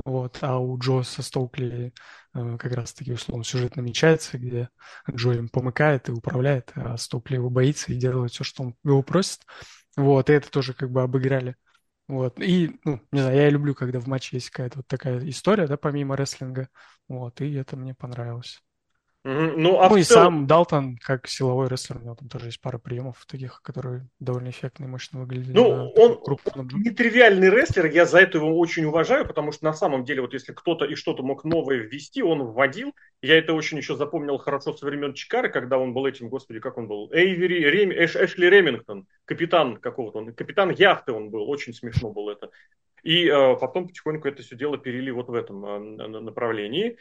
[0.04, 0.38] Вот.
[0.40, 1.92] А у Джо со Стоукли
[2.34, 4.68] э, как раз-таки условно сюжет намечается, где
[5.10, 9.02] Джо им помыкает и управляет, а Стоукли его боится и делает все, что он его
[9.02, 9.40] просит.
[9.96, 10.30] Вот.
[10.30, 11.56] И это тоже как бы обыграли.
[12.06, 12.38] Вот.
[12.40, 15.76] И, ну, не знаю, я люблю, когда в матче есть какая-то вот такая история, да,
[15.76, 16.68] помимо рестлинга.
[17.08, 17.40] Вот.
[17.40, 18.62] И это мне понравилось.
[19.26, 20.22] Ну, а ну и целом...
[20.22, 24.50] сам Далтон, как силовой рестлер, у него там тоже есть пара приемов таких, которые довольно
[24.50, 25.54] эффектно и мощно выглядят.
[25.54, 30.04] Ну, он, он нетривиальный рестлер, я за это его очень уважаю, потому что на самом
[30.04, 32.92] деле, вот если кто-то и что-то мог новое ввести, он вводил.
[33.22, 36.76] Я это очень еще запомнил хорошо со времен Чикары, когда он был этим, господи, как
[36.76, 41.72] он был, Эйвери, Рем, Эш, Эшли Ремингтон, капитан какого-то, он, капитан яхты он был, очень
[41.72, 42.50] смешно было это.
[43.02, 46.98] И э, потом потихоньку это все дело перели вот в этом э, направлении.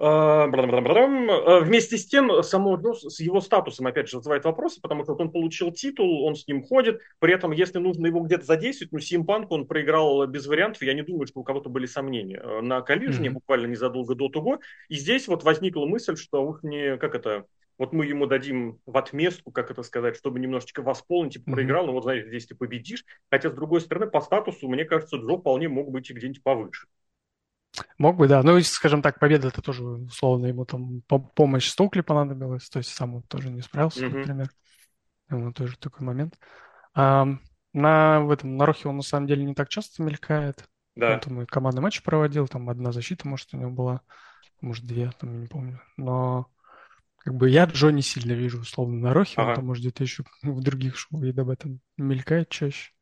[0.00, 5.12] А, а, вместе с тем, само с его статусом, опять же, вызывает вопросы, потому что
[5.12, 8.92] вот он получил титул, он с ним ходит, при этом, если нужно его где-то задействовать,
[8.92, 12.40] ну, Симпанк он проиграл без вариантов, я не думаю, что у кого-то были сомнения.
[12.40, 13.32] Э, на коллижне mm-hmm.
[13.32, 17.92] буквально незадолго до того, и здесь вот возникла мысль, что ух, не, как это, вот
[17.92, 21.86] мы ему дадим в отместку, как это сказать, чтобы немножечко восполнить, типа, проиграл, mm-hmm.
[21.86, 23.04] ну вот, знаешь, здесь ты победишь.
[23.32, 26.86] Хотя, с другой стороны, по статусу, мне кажется, Джо вполне мог быть и где-нибудь повыше.
[27.98, 28.42] Мог бы, да.
[28.42, 31.02] Ну, скажем так, победа это тоже, условно, ему там
[31.34, 34.18] помощь Стокли понадобилась, то есть сам он тоже не справился, mm-hmm.
[34.18, 34.50] например.
[35.30, 36.38] Вот тоже такой момент.
[36.94, 37.26] А,
[37.72, 40.64] на, в этом, на Рохе он на самом деле не так часто мелькает.
[40.96, 41.14] Да.
[41.14, 44.00] Он там и командный матч проводил, там одна защита, может, у него была,
[44.60, 45.80] может, две, там, я не помню.
[45.96, 46.48] Но
[47.18, 49.50] как бы я Джо не сильно вижу, условно, на Рохе, ага.
[49.50, 52.92] он там, может, где-то еще в других шоу и об этом мелькает чаще.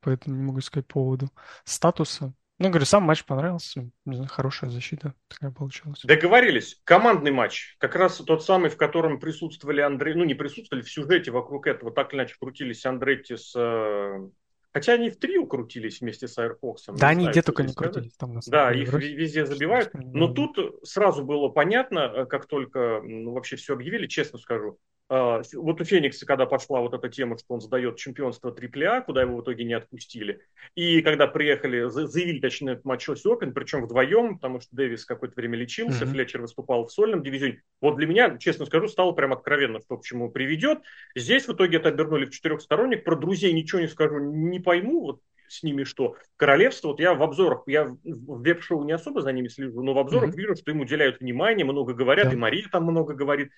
[0.00, 1.30] Поэтому не могу сказать по поводу
[1.64, 2.34] статуса.
[2.60, 3.90] Ну, говорю, сам матч понравился.
[4.04, 6.02] Знаю, хорошая защита такая получилась.
[6.04, 6.78] Договорились.
[6.84, 7.74] Командный матч.
[7.78, 10.12] Как раз тот самый, в котором присутствовали Андрей...
[10.12, 13.54] Ну, не присутствовали, в сюжете вокруг этого так или иначе крутились Андретти с...
[13.56, 14.28] Э,
[14.74, 16.96] хотя они в трио крутились вместе с Аэрфоксом.
[16.96, 18.14] Да, они где только не крутились.
[18.18, 19.14] Там, на да, их вроде.
[19.14, 19.94] везде забивают.
[19.94, 24.78] Но тут сразу было понятно, э, как только ну, вообще все объявили, честно скажу,
[25.10, 29.38] вот у Феникса, когда пошла вот эта тема, что он сдает чемпионство AAA, куда его
[29.38, 30.40] в итоге не отпустили,
[30.76, 35.58] и когда приехали, заявили, точнее, этот матч Open, причем вдвоем, потому что Дэвис какое-то время
[35.58, 36.12] лечился, mm-hmm.
[36.12, 37.60] Флетчер выступал в сольном дивизионе.
[37.80, 40.78] Вот для меня, честно скажу, стало прям откровенно, что к чему приведет.
[41.16, 43.02] Здесь в итоге это обернули в четырехсторонник.
[43.02, 46.14] Про друзей ничего не скажу, не пойму, вот с ними что.
[46.36, 49.98] Королевство, вот я в обзорах, я в веб-шоу не особо за ними слежу, но в
[49.98, 50.36] обзорах mm-hmm.
[50.36, 52.34] вижу, что им уделяют внимание, много говорят, yeah.
[52.34, 53.50] и Мария там много говорит.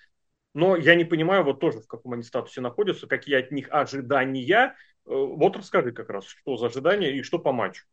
[0.55, 4.75] Но я не понимаю вот тоже, в каком они статусе находятся, какие от них ожидания.
[5.07, 7.85] Э, вот расскажи как раз, что за ожидания и что по матчу.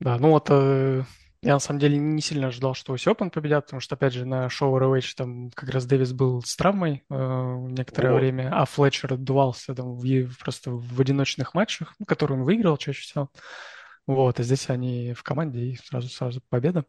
[0.00, 1.02] Да, ну вот э,
[1.40, 4.26] я на самом деле не сильно ожидал, что Оси Опен победят, потому что, опять же,
[4.26, 8.18] на шоу ROH там как раз Дэвис был с травмой э, некоторое вот.
[8.18, 13.00] время, а Флетчер отдувался там в, просто в одиночных матчах, ну, которые он выиграл чаще
[13.00, 13.30] всего.
[14.06, 16.84] Вот, а здесь они в команде и сразу-сразу победа.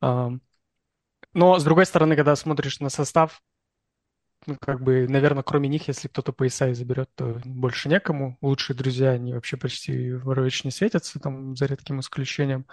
[0.00, 3.42] Но, с другой стороны, когда смотришь на состав,
[4.46, 8.38] ну, как бы, наверное, кроме них, если кто-то пояса и заберет, то больше некому.
[8.40, 12.66] Лучшие друзья, они вообще почти в ROH не светятся, там, за редким исключением.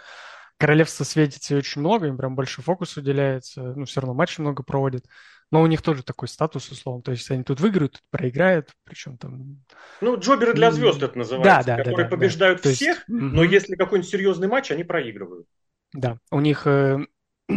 [0.58, 5.06] Королевство светится очень много, им прям больше фокус уделяется, ну, все равно матчи много проводят.
[5.50, 7.02] Но у них тоже такой статус, условно.
[7.02, 9.64] То есть они тут выиграют, тут проиграют, причем там...
[10.00, 12.72] Ну, джоберы для звезд это называется, да, да, которые да, да, побеждают да.
[12.72, 13.04] всех, есть...
[13.08, 15.48] но если какой-нибудь серьезный матч, они проигрывают.
[15.94, 17.00] Да, у них э,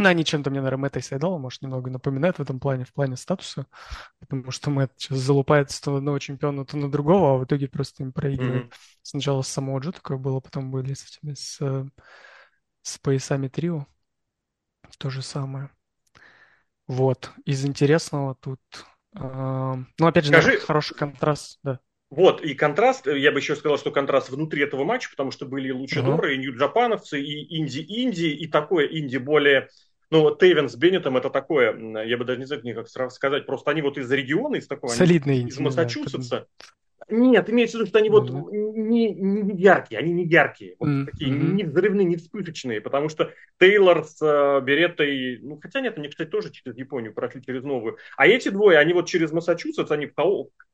[0.03, 3.15] они чем-то мне, наверное, Мэтта и Сайдала, может, немного напоминают в этом плане, в плане
[3.15, 3.67] статуса,
[4.19, 7.67] потому что Мэтт сейчас залупается то на одного чемпиона, то на другого, а в итоге
[7.67, 8.65] просто им проигрывает.
[8.65, 8.99] Mm-hmm.
[9.01, 11.59] Сначала с самого Джо такое было, потом были с этими, с,
[12.81, 13.85] с поясами трио.
[14.97, 15.69] То же самое.
[16.87, 17.31] Вот.
[17.45, 18.61] Из интересного тут...
[19.15, 20.47] Э, ну, опять же, Скажи...
[20.47, 21.79] наверное, хороший контраст, да.
[22.11, 25.71] Вот, и контраст, я бы еще сказал, что контраст внутри этого матча, потому что были
[25.71, 26.33] лучшие uh-huh.
[26.33, 29.69] и нью-джапановцы, и инди-инди, и такое инди более
[30.09, 33.81] ну, Тейвен с Беннетом это такое, я бы даже не знаю, как сказать, просто они
[33.81, 36.47] вот из региона, из такого, Солидные из Массачусетса,
[37.07, 41.05] Нет, имеется в виду, что они вот не, не яркие, они не яркие, вот mm-hmm.
[41.05, 46.09] такие не взрывные, не вспышечные, потому что Тейлор с э, Береттой, ну хотя нет, они,
[46.09, 50.07] кстати, тоже через Японию прошли через новую, а эти двое, они вот через Массачусетс, они
[50.07, 50.13] в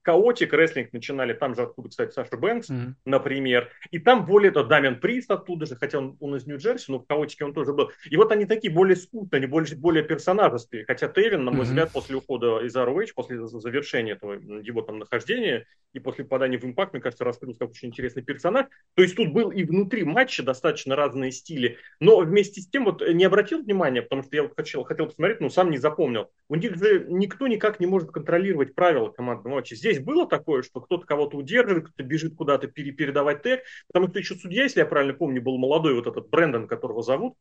[0.03, 2.93] Хаотик рестлинг начинали, там же откуда, кстати, Саша Бэнкс, mm-hmm.
[3.05, 6.99] например, и там более, то Дамиан Прист оттуда же, хотя он, он из Нью-Джерси, но
[6.99, 10.85] в Хаотике он тоже был, и вот они такие более скутные, они более, более персонажистые,
[10.85, 11.63] хотя Тевин, на мой mm-hmm.
[11.65, 16.65] взгляд, после ухода из ROH, после завершения этого его там нахождения и после попадания в
[16.65, 18.67] импакт, мне кажется, раскрылся как очень интересный персонаж.
[18.95, 23.01] То есть тут был и внутри матча достаточно разные стили, но вместе с тем вот
[23.07, 26.29] не обратил внимания, потому что я вот хотел, хотел посмотреть, но сам не запомнил.
[26.49, 29.75] У них же никто никак не может контролировать правила командного матча.
[29.75, 34.19] Здесь было такое, что кто-то кого-то удерживает, кто-то бежит куда-то пере передавать тег, потому что
[34.19, 37.35] еще судья, если я правильно помню, был молодой вот этот Брэндон, которого зовут,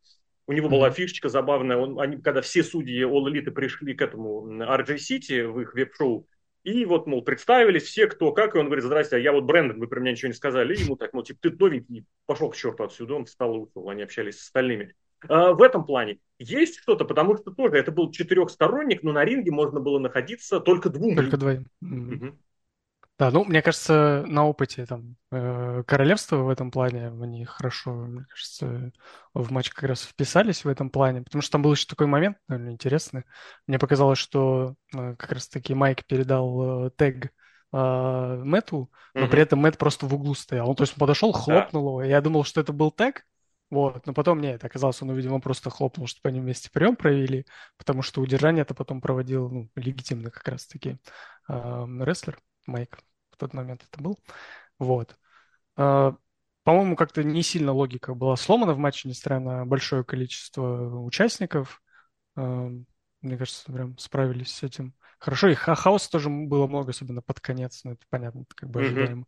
[0.46, 4.44] у него была фишечка забавная, он, они, когда все судьи All Elite пришли к этому
[4.48, 6.26] RJ City в их веб-шоу,
[6.62, 9.78] и вот, мол, представились все, кто как, и он говорит, здрасте, а я вот Брэндон,
[9.78, 10.74] вы про меня ничего не сказали.
[10.74, 13.88] И ему так, ну, типа, ты новенький, пошел к черту отсюда, он встал и ушел,
[13.88, 14.94] они общались с остальными.
[15.28, 19.50] А, в этом плане есть что-то, потому что тоже это был четырехсторонник, но на ринге
[19.50, 21.16] можно было находиться только двум.
[21.16, 21.66] Только двоим.
[21.82, 22.38] Угу.
[23.20, 28.24] Да, ну, мне кажется, на опыте там э, королевства в этом плане они хорошо, мне
[28.24, 28.92] кажется,
[29.34, 32.38] в матч как раз вписались в этом плане, потому что там был еще такой момент,
[32.48, 33.24] наверное, интересный.
[33.66, 37.26] Мне показалось, что э, как раз-таки Майк передал э, тег
[37.74, 39.30] э, Мэтту, но угу.
[39.30, 40.70] при этом Мэтт просто в углу стоял.
[40.70, 41.90] Он, то есть, он подошел, хлопнул да.
[41.90, 42.02] его.
[42.02, 43.26] Я думал, что это был тег,
[43.68, 47.44] вот, но потом нет, оказалось, он, видимо, просто хлопнул, чтобы они вместе прием провели,
[47.76, 50.96] потому что удержание это потом проводил, ну, легитимно как раз-таки
[51.50, 52.98] э, рестлер Майк
[53.40, 54.18] тот момент это был.
[54.78, 55.16] Вот.
[55.76, 56.16] А,
[56.64, 61.82] по-моему, как-то не сильно логика была сломана в матче, несмотря на большое количество участников.
[62.36, 62.70] А,
[63.22, 65.48] мне кажется, прям справились с этим хорошо.
[65.48, 69.26] И хаоса тоже было много, особенно под конец, но это понятно, это как бы ожидаемо.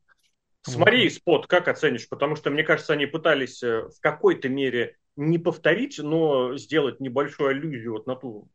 [0.62, 1.12] Смотри, вот.
[1.12, 2.09] спот, как оценишь?
[2.09, 7.51] Потому что, мне кажется, они пытались э, в какой-то мере не повторить, но сделать небольшую
[7.51, 8.48] аллюзию вот на ту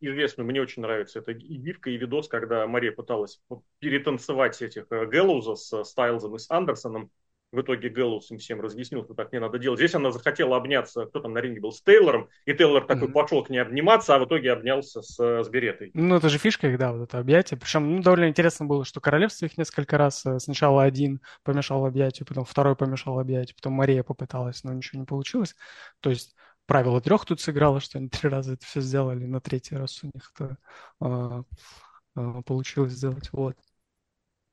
[0.00, 3.40] известную, мне очень нравится, это и гифка, и видос, когда Мария пыталась
[3.78, 7.10] перетанцевать этих э, Гэллоуза с Стайлзом и с Андерсоном.
[7.50, 9.78] В итоге Гэллоус им всем разъяснил, что так не надо делать.
[9.78, 13.12] Здесь она захотела обняться, кто там на ринге был, с Тейлором, и Тейлор такой mm-hmm.
[13.12, 15.90] пошел к ней обниматься, а в итоге обнялся с, э, с Беретой.
[15.94, 17.58] Ну, это же фишка их, да, вот это объятие.
[17.58, 22.26] Причем, ну, довольно интересно было, что королевство их несколько раз, э, сначала один помешал объятию,
[22.26, 25.56] потом второй помешал объятию, потом Мария попыталась, но ничего не получилось.
[26.00, 26.34] То есть
[26.68, 30.06] правило трех тут сыграло, что они три раза это все сделали, на третий раз у
[30.06, 30.58] них это
[31.00, 31.42] а,
[32.14, 33.32] а, получилось сделать.
[33.32, 33.56] Вот.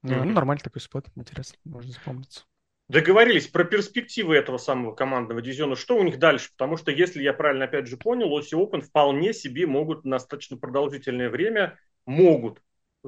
[0.04, 0.24] Mm-hmm.
[0.24, 2.46] Ну, нормальный такой спот, интересно, можно запомниться.
[2.88, 5.76] Договорились про перспективы этого самого командного дивизиона.
[5.76, 6.52] Что у них дальше?
[6.52, 10.56] Потому что, если я правильно опять же понял, Оси Open вполне себе могут на достаточно
[10.56, 12.62] продолжительное время могут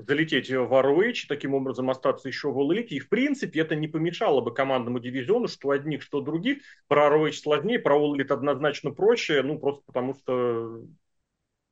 [0.06, 4.42] залететь в ROH, таким образом остаться еще в All И, в принципе, это не помешало
[4.42, 6.60] бы командному дивизиону, что одних, что других.
[6.88, 10.84] Про ROH сложнее, про All однозначно проще, ну, просто потому что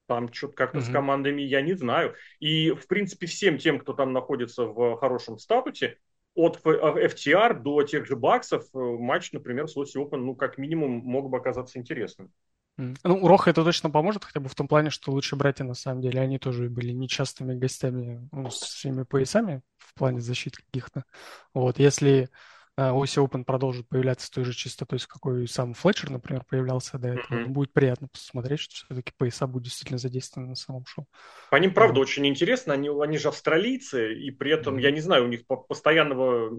[0.08, 0.90] там что-то как-то mm-hmm.
[0.90, 2.16] с командами я не знаю.
[2.40, 5.98] И, в принципе, всем тем, кто там находится в хорошем статусе,
[6.36, 10.92] от FTR до тех же баксов, э, матч, например, с Лоси Open, ну, как минимум,
[10.92, 12.32] мог бы оказаться интересным.
[12.78, 16.02] Ну, Роха это точно поможет, хотя бы в том плане, что лучшие братья, на самом
[16.02, 21.06] деле, они тоже были нечастыми гостями ну, с своими поясами в плане защиты каких-то.
[21.54, 22.30] Вот, если
[22.78, 26.98] э, Оси Open продолжит появляться с той же чистотой, с какой сам Флетчер, например, появлялся
[26.98, 27.48] до этого, mm-hmm.
[27.48, 31.08] будет приятно посмотреть, что все-таки пояса будут действительно задействованы на самом шоу.
[31.52, 32.04] По ним, правда, mm-hmm.
[32.04, 32.74] очень интересно.
[32.74, 34.82] Они, они же австралийцы, и при этом, mm-hmm.
[34.82, 36.50] я не знаю, у них постоянного,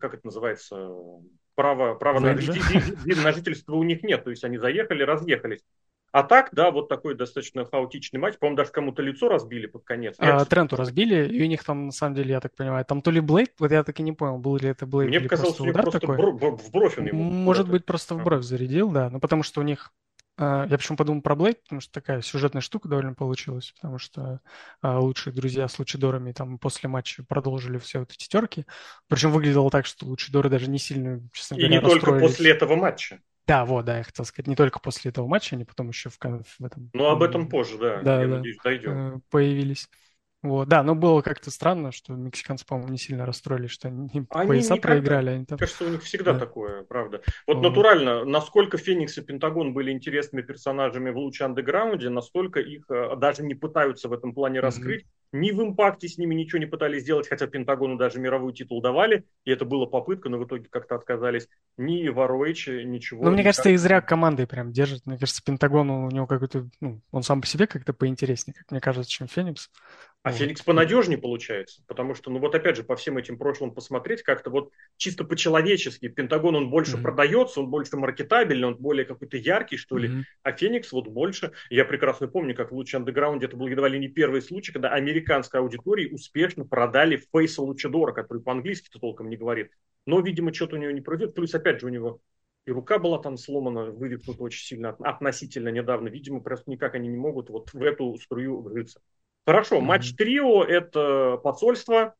[0.00, 0.90] как это называется,
[1.54, 4.24] права, права на, на жительство у них нет.
[4.24, 5.60] То есть они заехали, разъехались.
[6.12, 8.36] А так, да, вот такой достаточно хаотичный матч.
[8.36, 10.16] По-моему, даже кому-то лицо разбили под конец.
[10.18, 13.12] А, Тренту разбили, и у них там, на самом деле, я так понимаю, там то
[13.12, 15.70] ли Блейд, вот я так и не понял, был ли это Блейд Мне показалось, просто
[15.70, 16.16] удар просто такой.
[16.16, 17.22] Бро- в бровь он ему.
[17.22, 19.08] Может быть, просто в бровь зарядил, да.
[19.08, 19.99] Ну, потому что у них а,
[20.40, 24.40] я почему подумал про Блейд, потому что такая сюжетная штука довольно получилась, потому что
[24.80, 28.64] а, лучшие друзья с Лучидорами там после матча продолжили все вот эти терки.
[29.08, 32.74] Причем выглядело так, что Лучидоры даже не сильно, честно говоря, И не только после этого
[32.76, 33.20] матча.
[33.46, 36.18] Да, вот, да, я хотел сказать, не только после этого матча, они потом еще в,
[36.18, 36.90] в этом...
[36.94, 39.16] Ну, об этом позже, да, да я да, надеюсь, дойдем.
[39.16, 39.88] Э, появились.
[40.42, 44.26] Вот, да, но было как-то странно, что мексиканцы, по-моему, не сильно расстроились, что они, они
[44.46, 45.30] пояса никогда, проиграли.
[45.30, 45.58] Они там...
[45.58, 46.38] Кажется, у них всегда да.
[46.38, 47.20] такое, правда.
[47.46, 47.60] Вот mm.
[47.60, 53.42] натурально, насколько Феникс и Пентагон были интересными персонажами в луче андеграунде, настолько их э, даже
[53.42, 54.62] не пытаются в этом плане mm-hmm.
[54.62, 55.06] раскрыть.
[55.32, 59.26] Ни в импакте с ними ничего не пытались сделать, хотя Пентагону даже мировой титул давали,
[59.44, 61.48] и это была попытка, но в итоге как-то отказались.
[61.76, 63.24] Ни в ROH ничего.
[63.24, 65.06] Ну, мне кажется, и зря командой прям держит.
[65.06, 68.80] Мне кажется, Пентагон у него какой-то, ну, он сам по себе как-то поинтереснее, как мне
[68.80, 69.70] кажется, чем Феникс.
[70.22, 70.38] А вот.
[70.38, 74.50] Феникс понадежнее получается, потому что, ну вот опять же, по всем этим прошлым посмотреть, как-то
[74.50, 77.02] вот чисто по-человечески, Пентагон он больше mm-hmm.
[77.02, 80.22] продается, он больше маркетабельный, он более какой-то яркий, что ли, mm-hmm.
[80.42, 81.52] а Феникс вот больше.
[81.70, 84.90] Я прекрасно помню, как в Луче Андеграунде это был едва ли не первый случай, когда
[84.90, 89.70] американской аудитории успешно продали Фейса Лучадора, который по-английски-то толком не говорит.
[90.04, 91.34] Но, видимо, что-то у него не пройдет.
[91.34, 92.20] Плюс, опять же, у него
[92.66, 96.08] и рука была там сломана, вывихнута очень сильно относительно недавно.
[96.08, 99.00] Видимо, просто никак они не могут вот в эту струю вжиться.
[99.46, 99.80] Хорошо, mm-hmm.
[99.80, 102.14] матч трио– это посольство.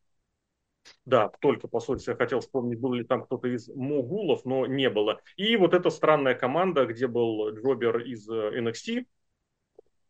[1.05, 2.13] Да, только посольство.
[2.13, 5.21] Я хотел вспомнить, был ли там кто-то из Могулов, но не было.
[5.37, 9.05] И вот эта странная команда, где был Джобер из э, NXT,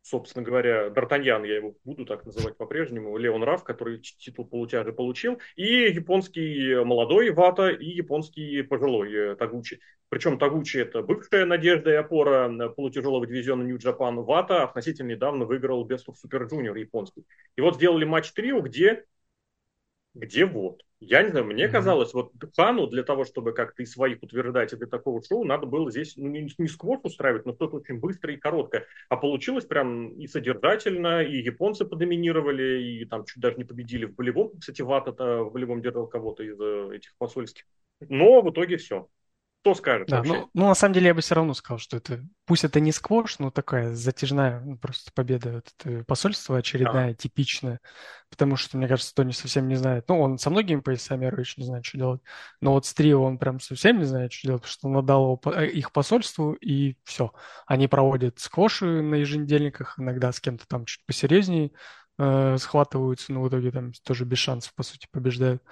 [0.03, 5.41] собственно говоря, Д'Артаньян, я его буду так называть по-прежнему, Леон Раф, который титул полутяжи получил,
[5.57, 9.81] и японский молодой Вата, и японский пожилой э, Тагучи.
[10.09, 14.17] Причем Тагучи это бывшая надежда и опора полутяжелого дивизиона Japan.
[14.23, 17.25] Вата относительно недавно выиграл Best of Super Junior японский.
[17.57, 19.05] И вот сделали матч трио, где
[20.15, 20.83] где вот.
[21.03, 21.71] Я не знаю, мне mm-hmm.
[21.71, 25.67] казалось, вот Хану для того, чтобы как-то и своих утверждать, и для такого шоу, надо
[25.67, 28.87] было здесь ну, не, не сквот устраивать, но что-то очень быстрое и короткое.
[29.09, 34.15] А получилось прям и содержательно, и японцы подоминировали, и там чуть даже не победили в
[34.15, 34.59] болевом.
[34.59, 37.65] Кстати, Вата в болевом держал кого-то из э, этих посольских.
[38.09, 39.09] Но в итоге все.
[39.61, 42.25] Кто скажет да, Ну, ну, на самом деле, я бы все равно сказал, что это,
[42.47, 47.15] пусть это не сквош, но такая затяжная ну, просто победа это посольства очередная, а.
[47.15, 47.81] типичная,
[48.31, 50.07] потому что, мне кажется, Тони совсем не знает.
[50.09, 52.23] Ну, он со многими поясами Рович не знает, что делать,
[52.63, 55.43] но вот с Трио он прям совсем не знает, что делать, потому что он отдал
[55.55, 57.33] э, их посольству, и все.
[57.67, 61.73] Они проводят сквоши на еженедельниках, иногда с кем-то там чуть посерьезнее
[62.19, 65.63] э, схватываются, но в итоге там тоже без шансов, по сути, побеждают.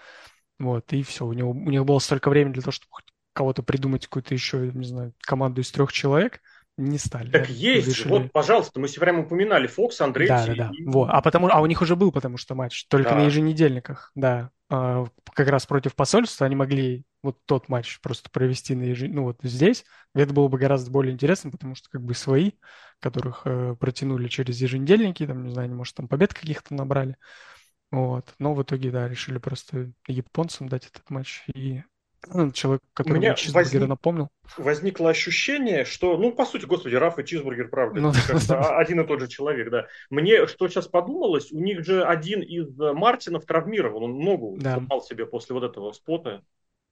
[0.59, 1.25] Вот, и все.
[1.25, 3.07] У него, у них было столько времени для того, чтобы хоть
[3.39, 6.41] кого-то придумать какую-то еще, не знаю, команду из трех человек,
[6.77, 7.31] не стали.
[7.31, 7.53] Так да?
[7.53, 8.09] есть, Решили...
[8.09, 10.27] вот, пожалуйста, мы сегодня упоминали Фокс, Андрей.
[10.27, 10.71] Да, да, да.
[10.77, 10.85] И...
[10.85, 11.09] Вот.
[11.09, 11.49] А, потому...
[11.49, 13.17] а у них уже был, потому что матч, только да.
[13.17, 14.51] на еженедельниках, да.
[14.71, 19.03] А, как раз против посольства они могли вот тот матч просто провести на еж...
[19.03, 19.85] ну вот здесь.
[20.17, 22.53] Это было бы гораздо более интересно, потому что как бы свои,
[22.99, 27.17] которых э, протянули через еженедельники, там, не знаю, может, там побед каких-то набрали.
[27.93, 28.35] Вот.
[28.41, 31.83] Но в итоге, да, решили просто японцам дать этот матч и
[32.53, 34.29] человек, который мне чизбургера возник, напомнил.
[34.57, 38.13] Возникло ощущение, что, ну, по сути, господи, Раф и чизбургер, правда, ну,
[38.49, 38.77] да.
[38.79, 39.87] один и тот же человек, да.
[40.11, 44.75] Мне что сейчас подумалось, у них же один из Мартинов травмирован, он ногу да.
[44.75, 46.43] сломал себе после вот этого спота.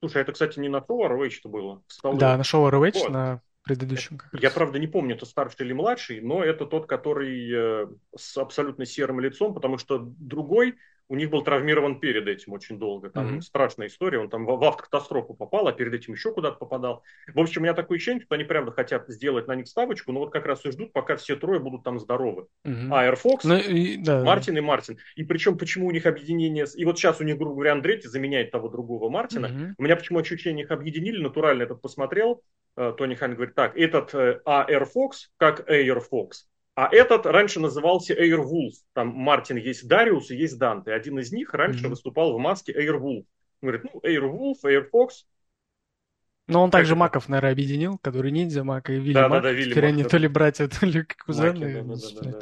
[0.01, 1.83] Слушай, это, кстати, не на шоу ROH было?
[2.15, 3.11] Да, на шоу ROH, вот.
[3.11, 4.19] на предыдущем.
[4.19, 7.87] Как Я, правда, не помню, это старший или младший, но это тот, который э,
[8.17, 10.77] с абсолютно серым лицом, потому что другой
[11.09, 13.11] у них был травмирован перед этим очень долго.
[13.11, 13.41] Там mm-hmm.
[13.43, 14.19] страшная история.
[14.19, 17.03] Он там в, автокатастрофу попал, а перед этим еще куда-то попадал.
[17.33, 20.21] В общем, у меня такое ощущение, что они правда хотят сделать на них ставочку, но
[20.21, 22.47] вот как раз и ждут, пока все трое будут там здоровы.
[22.65, 22.89] Mm-hmm.
[22.91, 24.61] А Air Fox, ну, и, да, Мартин да.
[24.61, 24.99] и Мартин.
[25.15, 26.67] И причем, почему у них объединение...
[26.75, 29.47] И вот сейчас у них, грубо говоря, Андретти заменяет того другого Мартина.
[29.47, 29.75] Mm-hmm.
[29.79, 32.43] У меня почему ощущение их объединили, натурально этот посмотрел.
[32.77, 36.47] Э, Тони Хан говорит, так, этот э, А Air Fox, как Air Fox.
[36.77, 38.75] А этот раньше назывался Airwolf.
[38.93, 40.93] Там Мартин есть Дариус и есть Данте.
[40.93, 41.89] Один из них раньше mm-hmm.
[41.89, 43.25] выступал в маске Airwolf.
[43.63, 45.25] Он говорит, ну, Airwolf, Airfox.
[46.49, 49.43] Но он также Маков, наверное, объединил, который ниндзя, Мака и Вилли да, Мак.
[49.43, 50.09] Да, да, Вилли Теперь Мак, они да.
[50.11, 51.83] то ли братья, то ли кузены.
[51.83, 52.41] Маки, да, да, да,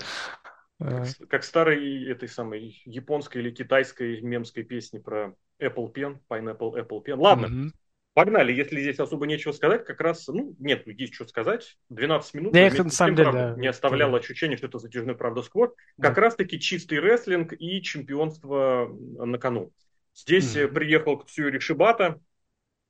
[0.81, 1.05] да.
[1.05, 7.05] Как, как старой этой самой японской или китайской мемской песни про Apple Pen, Pineapple Apple
[7.05, 7.17] Pen.
[7.19, 7.71] Ладно, mm-hmm.
[8.15, 11.77] Погнали, если здесь особо нечего сказать, как раз, ну, нет, есть что сказать.
[11.89, 12.53] 12 минут.
[12.53, 13.61] Да, их, на самом деле, правда, да.
[13.61, 14.19] Не оставляло да.
[14.19, 15.75] ощущения, что это затяжной, правда, сквот.
[15.97, 16.09] Да.
[16.09, 19.73] Как раз-таки чистый рестлинг и чемпионство на кону.
[20.15, 20.69] Здесь mm-hmm.
[20.69, 22.21] приехал Ксюри Шибата,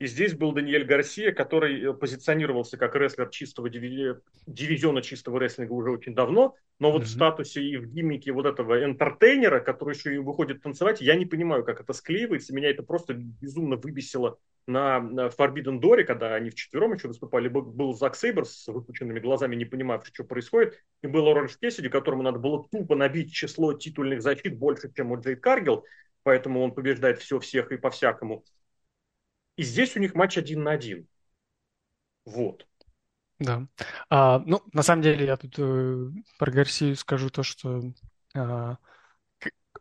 [0.01, 4.15] и здесь был Даниэль Гарсия, который э, позиционировался как рестлер чистого диви...
[4.47, 7.07] дивизиона чистого рестлинга уже очень давно, но вот mm-hmm.
[7.07, 11.27] в статусе и в гиммике вот этого энтертейнера, который еще и выходит танцевать, я не
[11.27, 12.53] понимаю, как это склеивается.
[12.55, 14.97] Меня это просто безумно выбесило на
[15.39, 20.13] Forbidden Door, когда они вчетвером еще выступали, был Зак Сейбер с выпученными глазами, не понимавший,
[20.13, 24.91] что происходит, и был Оранж Кессиди, которому надо было тупо набить число титульных защит больше,
[24.95, 25.85] чем у Джейд Каргил,
[26.23, 28.43] поэтому он побеждает все всех и по-всякому.
[29.57, 31.07] И здесь у них матч один на один.
[32.25, 32.67] Вот.
[33.39, 33.67] Да.
[34.11, 37.83] А, ну, на самом деле, я тут э, про Гарсию скажу то, что
[38.35, 38.77] э,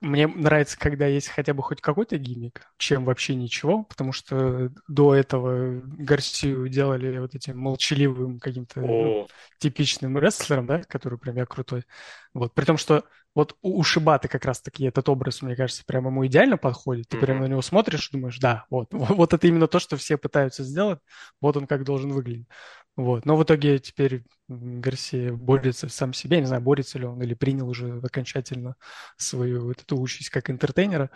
[0.02, 5.16] мне нравится, когда есть хотя бы хоть какой-то гиммик, чем вообще ничего, потому что до
[5.16, 9.28] этого Гарсию делали вот этим молчаливым каким-то ну,
[9.60, 11.86] типичным рестлером, да, который прям я крутой.
[12.34, 13.04] Вот, при том, что
[13.36, 17.08] вот у, у Шибаты как раз-таки этот образ, мне кажется, прямо ему идеально подходит.
[17.08, 17.20] Ты mm-hmm.
[17.20, 20.18] прямо на него смотришь и думаешь, да, вот, вот, вот это именно то, что все
[20.18, 21.00] пытаются сделать,
[21.42, 22.48] вот он как должен выглядеть.
[22.96, 23.26] Вот.
[23.26, 27.68] Но в итоге теперь Гарсия борется сам себе, не знаю, борется ли он или принял
[27.68, 28.76] уже окончательно
[29.18, 31.10] свою вот эту участь как интертейнера.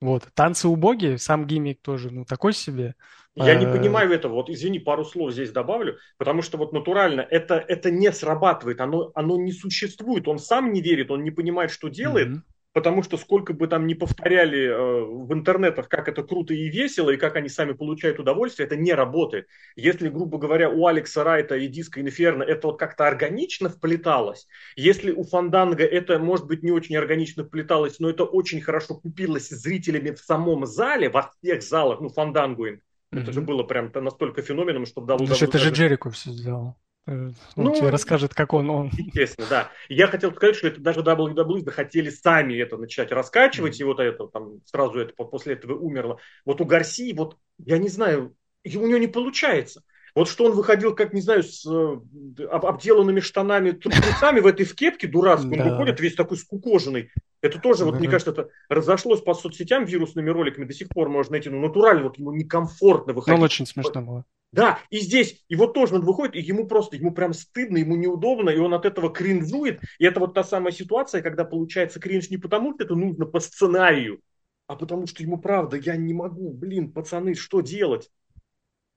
[0.00, 0.28] Вот.
[0.34, 2.94] Танцы убогие, сам гиммик тоже, ну, такой себе.
[3.34, 4.34] Я не э, понимаю этого.
[4.34, 9.12] Вот, извини, пару слов здесь добавлю, потому что вот натурально это, это не срабатывает, оно,
[9.14, 10.26] оно не существует.
[10.26, 12.28] Он сам не верит, он не понимает, что делает.
[12.28, 12.42] Mm-hmm.
[12.72, 17.10] Потому что сколько бы там ни повторяли э, в интернетах, как это круто и весело,
[17.10, 19.48] и как они сами получают удовольствие, это не работает.
[19.74, 24.46] Если, грубо говоря, у Алекса Райта и Диска Инферно это вот как-то органично вплеталось,
[24.76, 29.48] если у Фанданга это, может быть, не очень органично вплеталось, но это очень хорошо купилось
[29.48, 33.20] зрителями в самом зале, во всех залах, ну, Fandangoing, мгм.
[33.20, 35.04] это же было прям настолько феноменом, что.
[35.04, 36.76] Значит, это же Джерико все сделал.
[37.06, 38.90] Э, он ну, тебе расскажет, как он, он.
[38.96, 39.70] Естественно, да.
[39.88, 43.82] Я хотел сказать, что это даже WWE захотели сами это начать раскачивать, mm-hmm.
[43.82, 46.18] и вот это там сразу это после этого умерло.
[46.44, 48.34] Вот у Гарсии, вот я не знаю,
[48.64, 49.82] у него не получается.
[50.14, 54.74] Вот что он выходил, как, не знаю, с э, обделанными штанами, трусами в этой в
[54.74, 57.10] кепке дурацкой, он выходит весь такой скукоженный.
[57.42, 61.32] Это тоже, вот, мне кажется, это разошлось по соцсетям вирусными роликами, до сих пор можно
[61.32, 63.38] найти, но натурально вот ему некомфортно выходить.
[63.38, 64.24] Ну, очень смешно было.
[64.52, 68.50] Да, и здесь, вот тоже он выходит, и ему просто, ему прям стыдно, ему неудобно,
[68.50, 69.80] и он от этого кринжует.
[69.98, 73.38] И это вот та самая ситуация, когда получается кринж не потому, что это нужно по
[73.38, 74.20] сценарию,
[74.66, 78.10] а потому что ему правда, я не могу, блин, пацаны, что делать?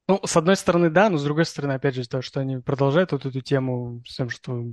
[0.07, 3.11] Ну, с одной стороны, да, но с другой стороны, опять же, то, что они продолжают
[3.11, 4.65] вот эту тему с тем, что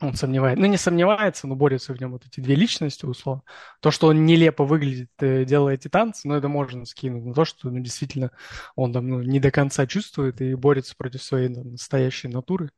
[0.00, 3.42] он сомневается, ну не сомневается, но борются в нем вот эти две личности, условно.
[3.80, 7.24] То, что он нелепо выглядит, э, делая эти танцы, ну это можно скинуть.
[7.24, 8.30] Но то, что ну, действительно
[8.74, 12.70] он там ну, не до конца чувствует и борется против своей ну, настоящей натуры,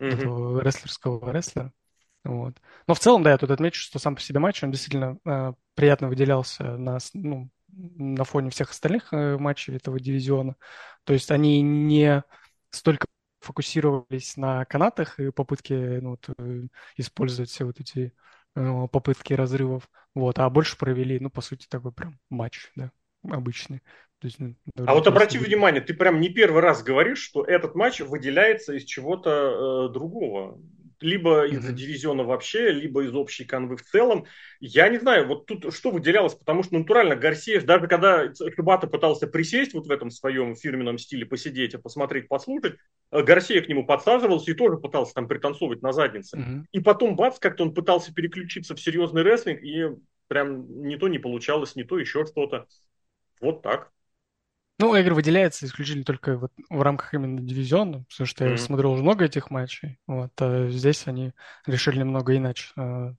[0.00, 0.08] mm-hmm.
[0.08, 1.72] этого рестлерского рестлера.
[2.24, 2.56] Вот.
[2.86, 5.52] Но в целом, да, я тут отмечу, что сам по себе матч, он действительно э,
[5.74, 10.56] приятно выделялся на, ну, на фоне всех остальных э, матчей этого дивизиона.
[11.04, 12.22] То есть они не
[12.70, 13.08] столько
[13.42, 16.62] фокусировались на канатах и попытке ну, вот, э,
[16.96, 18.12] использовать все вот эти
[18.54, 22.90] э, попытки разрывов, вот, а больше провели, ну, по сути, такой прям матч, да,
[23.28, 23.82] обычный.
[24.18, 24.54] То есть, ну,
[24.86, 28.84] а вот обрати внимание, ты прям не первый раз говоришь, что этот матч выделяется из
[28.84, 30.60] чего-то э, другого
[31.02, 34.26] либо из-за дивизиона вообще, либо из общей канвы в целом.
[34.60, 39.26] Я не знаю, вот тут что выделялось, потому что натурально Гарсия, даже когда Хибата пытался
[39.26, 42.76] присесть вот в этом своем фирменном стиле, посидеть, посмотреть, послушать,
[43.10, 46.36] э, Гарсия к нему подсаживался и тоже пытался там пританцовывать на заднице.
[46.36, 46.64] Mm-hmm.
[46.72, 49.88] И потом, бац, как-то он пытался переключиться в серьезный рестлинг, и
[50.28, 52.66] прям не то не получалось, не то еще что-то.
[53.40, 53.90] Вот так.
[54.78, 58.50] Ну, игры выделяется исключительно только вот в рамках именно дивизиона, потому что mm-hmm.
[58.50, 59.98] я смотрел уже много этих матчей.
[60.06, 61.32] Вот, а здесь они
[61.66, 62.70] решили немного иначе.
[62.76, 63.14] А,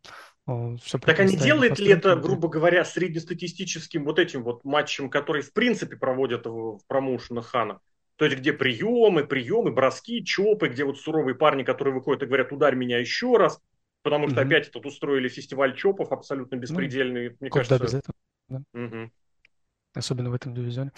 [0.82, 5.54] все так они делают ли это, грубо говоря, среднестатистическим вот этим вот матчем, который в
[5.54, 7.80] принципе проводят в, промоушенах Хана?
[8.18, 12.52] То есть, где приемы, приемы, броски, чопы, где вот суровые парни, которые выходят и говорят,
[12.52, 13.60] ударь меня еще раз,
[14.02, 14.46] потому что mm-hmm.
[14.46, 17.30] опять тут устроили фестиваль чопов абсолютно ну, беспредельный.
[17.30, 18.16] Ну, мне кажется, без этого.
[18.50, 18.62] Да.
[18.74, 19.12] Угу
[19.94, 20.92] особенно в этом дивизионе.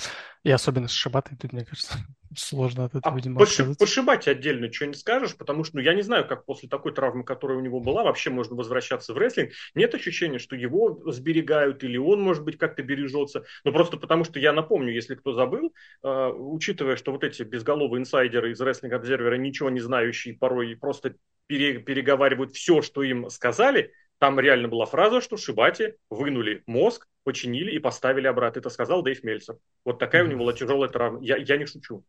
[0.43, 1.97] И особенно с Шибатой, тут, мне кажется,
[2.37, 3.45] сложно от этого, а видимо, по,
[3.77, 6.93] по Шибате отдельно что не скажешь, потому что, ну, я не знаю, как после такой
[6.93, 9.51] травмы, которая у него была, вообще можно возвращаться в рестлинг.
[9.73, 13.43] Нет ощущения, что его сберегают, или он, может быть, как-то бережется.
[13.63, 15.73] Но просто потому, что я напомню, если кто забыл,
[16.03, 21.15] э, учитывая, что вот эти безголовые инсайдеры из рестлинг-обзервера, ничего не знающие, порой просто
[21.47, 27.71] пере, переговаривают все, что им сказали, там реально была фраза, что Шибати вынули мозг, починили
[27.71, 28.59] и поставили обратно.
[28.59, 29.57] Это сказал Дэйв Мельцер.
[29.83, 30.25] Вот такая mm-hmm.
[30.25, 31.21] у него была тяжелая травма.
[31.21, 32.03] Я, я не шучу.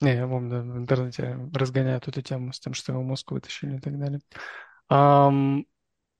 [0.00, 3.76] Не, я помню, да, в интернете разгоняют эту тему с тем, что его мозг вытащили
[3.76, 4.20] и так далее.
[4.92, 5.64] Um,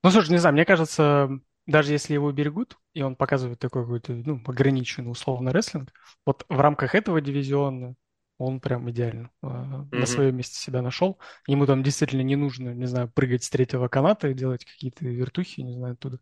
[0.03, 1.29] ну, слушай, не знаю, мне кажется,
[1.67, 5.93] даже если его берегут, и он показывает такой какой-то, ну, ограниченный условно рестлинг,
[6.25, 7.95] вот в рамках этого дивизиона
[8.39, 9.89] он прям идеально э, mm-hmm.
[9.93, 11.19] на своем месте себя нашел.
[11.47, 15.61] Ему там действительно не нужно, не знаю, прыгать с третьего каната и делать какие-то вертухи,
[15.61, 16.19] не знаю, оттуда.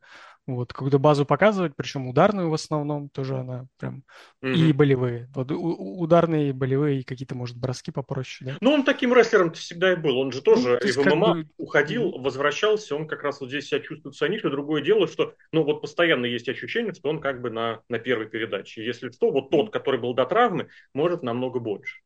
[0.47, 4.03] Вот, какую-то базу показывать, причем ударную в основном, тоже она прям,
[4.45, 4.55] mm-hmm.
[4.55, 5.31] и болевые.
[5.35, 8.59] Вот, у- ударные, болевые, и какие-то, может, броски попроще, да?
[8.61, 10.19] Ну, он таким рестлером всегда и был.
[10.19, 11.49] Он же тоже ну, и в ММА бы...
[11.57, 14.51] уходил, возвращался, он как раз вот здесь себя чувствует нише.
[14.51, 18.27] Другое дело, что, ну, вот постоянно есть ощущение, что он как бы на, на первой
[18.27, 18.85] передаче.
[18.85, 22.04] Если что, вот тот, который был до травмы, может намного больше.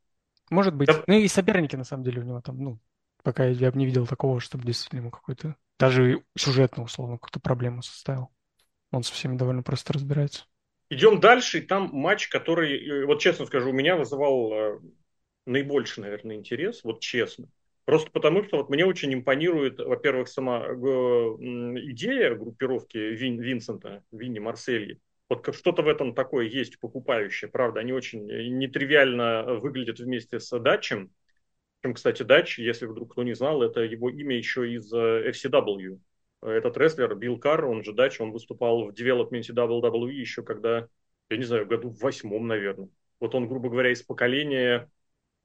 [0.51, 0.89] Может быть.
[0.89, 1.05] Да.
[1.07, 2.79] Ну и соперники, на самом деле, у него там, ну,
[3.23, 7.83] пока я бы не видел такого, чтобы действительно ему какой-то даже сюжетно, условно, какую-то проблему
[7.83, 8.31] составил.
[8.91, 10.45] Он со всеми довольно просто разбирается.
[10.91, 14.79] Идем дальше, и там матч, который, э, вот честно скажу, у меня вызывал э,
[15.45, 17.49] наибольший, наверное, интерес, вот честно.
[17.85, 24.39] Просто потому, что вот мне очень импонирует, во-первых, сама э, идея группировки Вин, Винсента, Винни
[24.39, 24.99] Марсельи.
[25.29, 28.27] Вот что-то в этом такое есть покупающее, правда, они очень
[28.59, 31.11] нетривиально выглядят вместе с Датчем,
[31.81, 36.01] Причем, кстати, Дач, если вдруг кто не знал, это его имя еще из э, FCW.
[36.43, 40.89] Этот рестлер Билл Карр, он же Дач, он выступал в девелопменте WWE еще когда,
[41.31, 42.89] я не знаю, году в восьмом, наверное.
[43.21, 44.91] Вот он, грубо говоря, из поколения,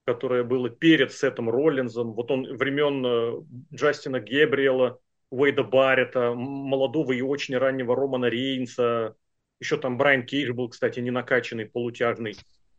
[0.05, 2.13] которое было перед Сетом Роллинзом.
[2.13, 9.15] Вот он времен э, Джастина Гебриэла, Уэйда Баррета, молодого и очень раннего Романа Рейнса.
[9.59, 12.35] Еще там Брайан Кейдж был, кстати, не накачанный, полутяжный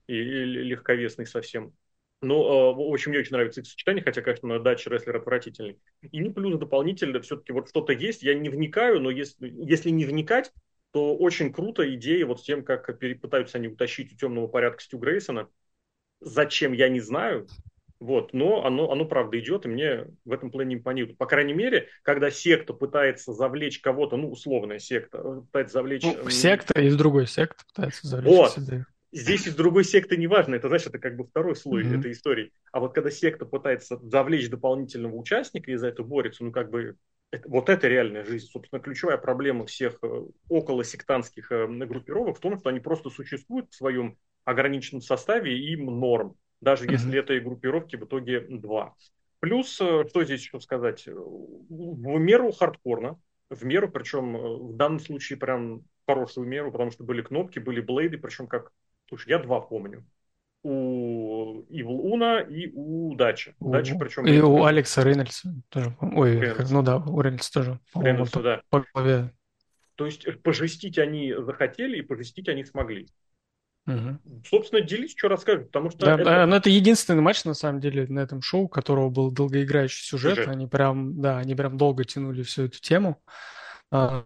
[0.07, 1.73] и, легковесный совсем.
[2.21, 5.79] Ну, в общем, мне очень нравится их сочетание, хотя, конечно, дача рестлер отвратительный.
[6.11, 10.07] И не плюс дополнительно все-таки вот что-то есть, я не вникаю, но если, если не
[10.07, 10.51] вникать,
[10.93, 12.87] то очень круто идея вот с тем, как
[13.21, 15.49] пытаются они утащить у темного порядка Стю Грейсона.
[16.21, 17.47] Зачем, я не знаю,
[18.05, 21.17] вот, но оно, оно правда идет, и мне в этом плане импонирует.
[21.17, 26.03] По крайней мере, когда секта пытается завлечь кого-то, ну, условная секта, э, пытается завлечь...
[26.03, 28.53] Ну, секта из другой секты пытается завлечь вот.
[28.53, 31.99] себя здесь из другой секты не важно, это, знаешь, это как бы второй слой mm-hmm.
[32.01, 32.53] этой истории.
[32.73, 36.97] А вот когда секта пытается завлечь дополнительного участника и за это борется, ну как бы
[37.31, 38.49] это, вот это реальная жизнь.
[38.49, 40.01] Собственно, ключевая проблема всех
[40.49, 45.87] около э, группировок в том, что они просто существуют в своем ограниченном составе и им
[45.87, 48.95] норм, даже если этой группировки в итоге два.
[49.41, 55.39] Плюс, э, что здесь еще сказать, в меру хардкорно, в меру, причем в данном случае
[55.39, 58.73] прям хорошую меру, потому что были кнопки, были блейды, причем как
[59.09, 60.05] Слушай, я два помню.
[60.63, 63.55] У Evil Уна и у Дачи.
[63.61, 64.27] У, Дачи причем...
[64.27, 65.95] И у Алекса Рейнольдса тоже.
[66.01, 66.71] Ой, Рейнольдс.
[66.71, 67.81] ну да, у Рейнольдса тоже.
[67.95, 68.63] Рейнольдса, да.
[68.71, 69.31] По голове.
[69.97, 73.09] То есть пожестить они захотели и пожестить они смогли.
[73.87, 74.43] Угу.
[74.49, 76.07] Собственно, делись, что расскажешь, потому что...
[76.07, 76.25] Да, это...
[76.25, 80.05] Да, но это единственный матч, на самом деле, на этом шоу, у которого был долгоиграющий
[80.07, 80.37] сюжет.
[80.37, 80.49] сюжет.
[80.49, 83.23] Они прям, да, они прям долго тянули всю эту тему.
[83.91, 84.25] А,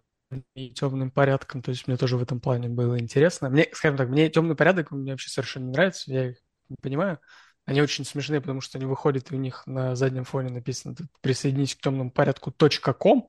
[0.55, 3.49] и темным порядком, то есть мне тоже в этом плане было интересно.
[3.49, 6.37] Мне, скажем так, мне темный порядок мне вообще совершенно не нравится, я их
[6.69, 7.19] не понимаю.
[7.65, 11.75] Они очень смешные, потому что они выходят, и у них на заднем фоне написано «присоединись
[11.75, 12.53] к темному порядку
[12.99, 13.29] .com»,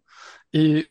[0.51, 0.87] и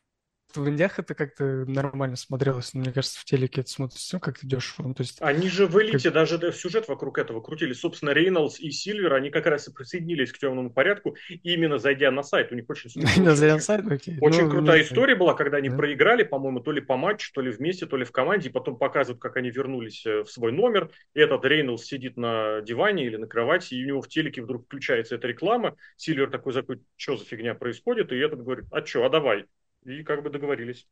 [0.55, 4.47] в Индиях это как-то нормально смотрелось, но мне кажется, в телеке это смотрится ну, как-то
[4.47, 4.89] дешево.
[4.89, 6.15] Ну, то есть, они же в элите как...
[6.15, 7.75] даже да, сюжет вокруг этого крутили.
[7.75, 12.23] Собственно, Рейнольдс и Сильвер, они как раз и присоединились к темному порядку, именно зайдя на
[12.23, 12.51] сайт.
[12.53, 14.17] У них очень, именно зайдя на сайт, окей.
[14.21, 15.77] очень ну, крутая история была, когда они да.
[15.77, 18.79] проиграли, по-моему, то ли по матчу, то ли вместе, то ли в команде, и потом
[18.79, 20.91] показывают, как они вернулись э, в свой номер.
[21.15, 25.17] Этот Рейнольдс сидит на диване или на кровати, и у него в телеке вдруг включается
[25.17, 25.77] эта реклама.
[25.97, 28.13] Сильвер такой, такой, что за фигня происходит?
[28.13, 29.45] И этот говорит, а что, а давай
[29.85, 30.87] и как бы договорились.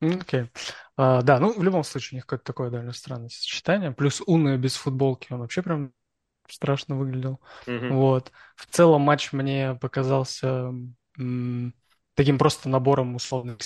[0.00, 0.42] Окей.
[0.42, 0.48] Okay.
[0.98, 3.92] Uh, да, ну в любом случае у них какое-то такое довольно странное сочетание.
[3.92, 5.92] Плюс Уна без футболки, он вообще прям
[6.48, 7.40] страшно выглядел.
[7.66, 7.88] Mm-hmm.
[7.90, 8.32] Вот.
[8.56, 10.72] В целом матч мне показался
[11.18, 11.74] м-
[12.14, 13.58] таким просто набором условных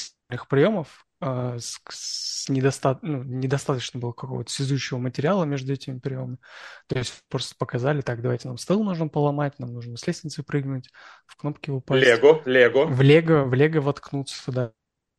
[0.48, 1.06] приемов.
[1.20, 3.00] Uh, с, с недоста...
[3.02, 6.38] ну, недостаточно было какого-то связующего материала между этими приемами.
[6.86, 10.90] То есть просто показали, так, давайте нам стол нужно поломать, нам нужно с лестницы прыгнуть,
[11.26, 12.06] в кнопки упасть.
[12.06, 12.86] Лего, Лего.
[12.86, 14.72] В Лего, в Лего воткнуться, да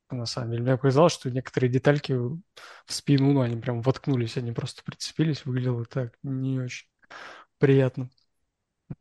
[0.09, 0.63] на самом деле.
[0.63, 2.39] Мне показалось, что некоторые детальки в
[2.87, 6.87] спину, ну, они прям воткнулись, они просто прицепились, выглядело так не очень
[7.57, 8.09] приятно.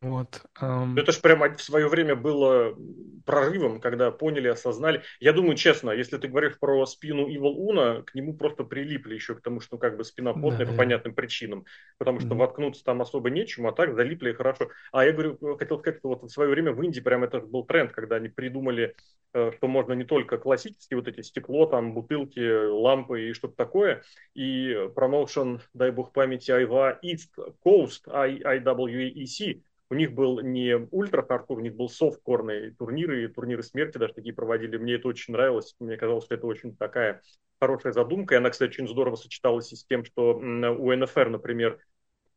[0.00, 0.42] Вот.
[0.54, 2.76] Это же прямо в свое время было
[3.24, 5.02] прорывом, когда поняли, осознали.
[5.18, 9.34] Я думаю, честно, если ты говоришь про спину Evil Уна, к нему просто прилипли еще
[9.34, 10.76] к тому, что ну, как бы спина потная да, по да.
[10.76, 11.64] понятным причинам,
[11.98, 12.36] потому что mm-hmm.
[12.36, 14.68] воткнуться там особо нечему, а так залипли хорошо.
[14.92, 17.64] А я говорю, хотел сказать, что вот в свое время в Индии прям это был
[17.64, 18.94] тренд, когда они придумали,
[19.32, 24.02] э, что можно не только классические вот эти стекло, там бутылки, лампы и что-то такое,
[24.34, 27.30] и промоушен, дай бог памяти, Айва East
[27.64, 33.98] Coast, IWEC, у них был не ультра хардкор, у них был софткорные турниры, турниры смерти
[33.98, 34.76] даже такие проводили.
[34.76, 35.74] Мне это очень нравилось.
[35.78, 37.22] Мне казалось, что это очень такая
[37.60, 38.34] хорошая задумка.
[38.34, 41.78] И она, кстати, очень здорово сочеталась и с тем, что у НФР, например,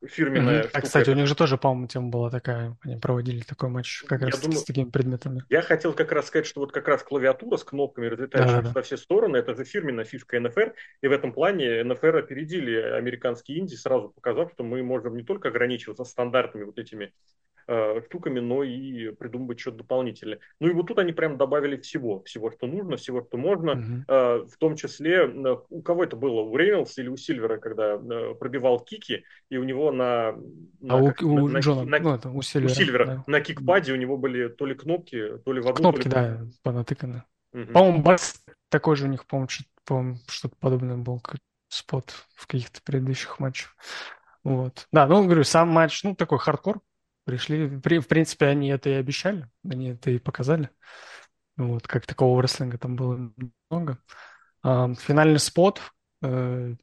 [0.06, 0.64] фирменная.
[0.64, 0.70] Mm-hmm.
[0.74, 2.78] А, кстати, у них же тоже, по-моему, тема была такая.
[2.82, 5.44] Они проводили такой матч как я раз думаю, с такими предметами.
[5.50, 8.82] Я хотел как раз сказать, что вот как раз клавиатура с кнопками, разлетающими да, во
[8.82, 10.74] все стороны, это же фирменная фишка НФР.
[11.02, 15.50] И в этом плане НФР опередили американские инди, сразу показав, что мы можем не только
[15.50, 17.14] ограничиваться стандартными вот этими
[17.68, 20.40] э, штуками, но и придумывать что-то дополнительное.
[20.60, 24.04] Ну и вот тут они прям добавили всего, всего, что нужно, всего, что можно, mm-hmm.
[24.08, 27.96] э, в том числе, э, у кого это было, у Рейнольдса или у Сильвера, когда
[27.96, 30.34] э, пробивал кики, и у него на...
[30.80, 33.24] на а как, у, у на, Джона, на, ну, это у Сильвера, у Сильвера да.
[33.28, 36.14] на кикпаде у него были то ли кнопки, то ли в одну, Кнопки, то ли...
[36.14, 37.24] да, понатыканы.
[37.54, 37.72] Mm-hmm.
[37.74, 39.50] По-моему, бас такой же у них, по-моему,
[39.86, 41.22] по что-то подобное был,
[41.68, 43.76] спот в каких-то предыдущих матчах.
[44.44, 44.88] Вот.
[44.92, 46.82] Да, ну, говорю, сам матч, ну, такой хардкор,
[47.26, 47.68] пришли.
[47.68, 50.70] В принципе, они это и обещали, они это и показали.
[51.58, 53.32] Вот, как такого рестлинга там было
[53.70, 53.98] много.
[54.64, 55.82] Финальный спот.
[56.24, 56.76] Э,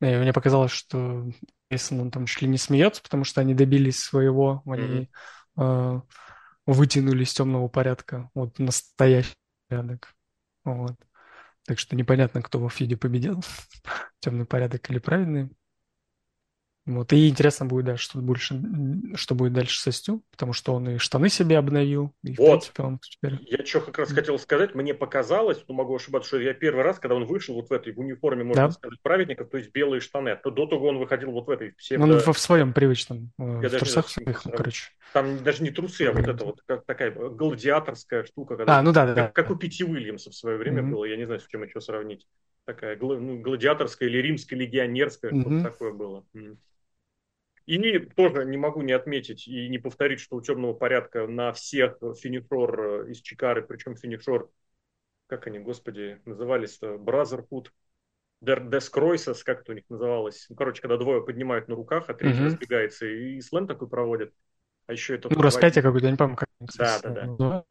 [0.00, 1.30] мне показалось, что
[1.68, 5.08] Грейсон, он там чуть ли не смеется, потому что они добились своего, они
[5.56, 5.98] mm-hmm.
[5.98, 6.00] э,
[6.66, 9.34] вытянули из темного порядка, вот настоящий
[9.68, 10.14] порядок.
[10.64, 10.96] Вот.
[11.66, 13.42] Так что непонятно, кто во фиде победил,
[14.20, 15.50] темный порядок или правильный.
[16.90, 17.12] Вот.
[17.12, 18.60] И интересно будет, да, что, больше,
[19.14, 22.12] что будет дальше со Стю, потому что он и штаны себе обновил.
[22.22, 22.60] И, вот.
[22.60, 23.38] принципе, он теперь...
[23.46, 26.98] Я что как раз хотел сказать, мне показалось, ну могу ошибаться, что я первый раз,
[26.98, 28.70] когда он вышел вот в этой в униформе, можно да.
[28.70, 32.04] сказать, праведников, то есть белые штаны, то до того он выходил вот в этой псевдо...
[32.04, 34.90] Он в, в своем привычном, э, я в трусах своих, ну, короче.
[35.12, 38.56] Там даже не трусы, а вот это вот как, такая гладиаторская штука.
[38.56, 39.26] Когда, а, ну да, да.
[39.26, 40.90] Как, как у Пяти Уильямса в свое время mm-hmm.
[40.90, 42.26] было, я не знаю, с чем еще сравнить.
[42.64, 45.40] Такая ну, гладиаторская или римская легионерская, mm-hmm.
[45.40, 46.24] что-то такое было.
[46.34, 46.56] Mm-hmm.
[47.70, 51.98] И тоже не могу не отметить и не повторить, что у темного порядка на всех
[52.20, 54.50] финишор э, из Чикары, причем финишор,
[55.28, 57.68] как они, господи, назывались-то, Brotherhood,
[58.40, 60.46] Дескройсес, как это у них называлось.
[60.48, 62.46] Ну, короче, когда двое поднимают на руках, а третий угу.
[62.46, 64.34] разбегается, и слэм такой проводит.
[64.86, 65.32] А еще это...
[65.32, 67.64] Ну, распятие какое-то, я не помню, как Да, да, да.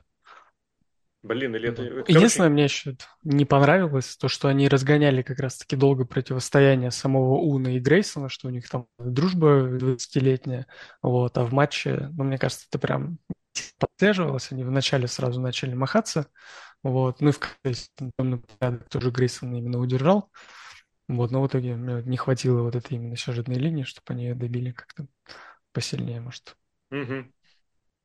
[1.30, 1.86] Блин, или это...
[1.86, 2.12] Короче...
[2.12, 7.76] Единственное, мне еще не понравилось, то, что они разгоняли как раз-таки долго противостояние самого Уна
[7.76, 10.66] и Грейсона, что у них там дружба 20-летняя,
[11.04, 13.20] вот, а в матче, ну, мне кажется, это прям
[13.78, 16.26] поддерживалось, они вначале сразу начали махаться,
[16.82, 17.40] вот, ну и в
[18.58, 20.32] порядок тоже Грейсон именно удержал,
[21.08, 24.72] вот, но в итоге не хватило вот этой именно сюжетной линии, чтобы они ее добили
[24.72, 25.06] как-то
[25.74, 26.56] посильнее, может.
[26.90, 27.26] Угу.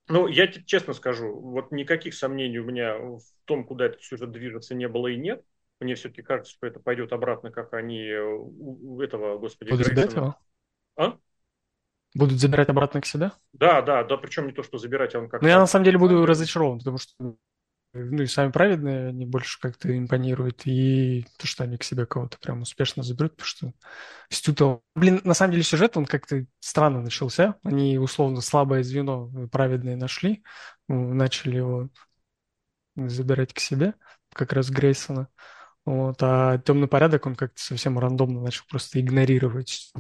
[0.08, 4.32] Ну, я тебе честно скажу, вот никаких сомнений у меня в том, куда этот сюжет
[4.32, 5.42] движется, не было и нет.
[5.80, 10.36] Мне все-таки кажется, что это пойдет обратно, как они у этого, господи, Будут забирать его?
[10.96, 11.18] А?
[12.14, 13.32] Будут забирать обратно к себе?
[13.54, 15.42] Да, да, да, причем не то, что забирать, а он как...
[15.42, 17.36] Ну, я на самом деле буду разочарован, потому что
[17.94, 22.38] ну и сами праведные, они больше как-то импонируют, и то, что они к себе кого-то
[22.38, 23.72] прям успешно заберут, потому что
[24.28, 24.80] Стюта...
[24.94, 27.56] Блин, на самом деле сюжет, он как-то странно начался.
[27.62, 30.42] Они, условно, слабое звено праведные нашли,
[30.88, 31.88] начали его
[32.96, 33.94] забирать к себе,
[34.32, 35.28] как раз Грейсона.
[35.84, 39.92] Вот, а темный порядок, он как-то совсем рандомно начал просто игнорировать.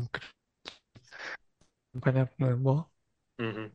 [2.02, 2.90] Понятно было.
[3.38, 3.70] Угу.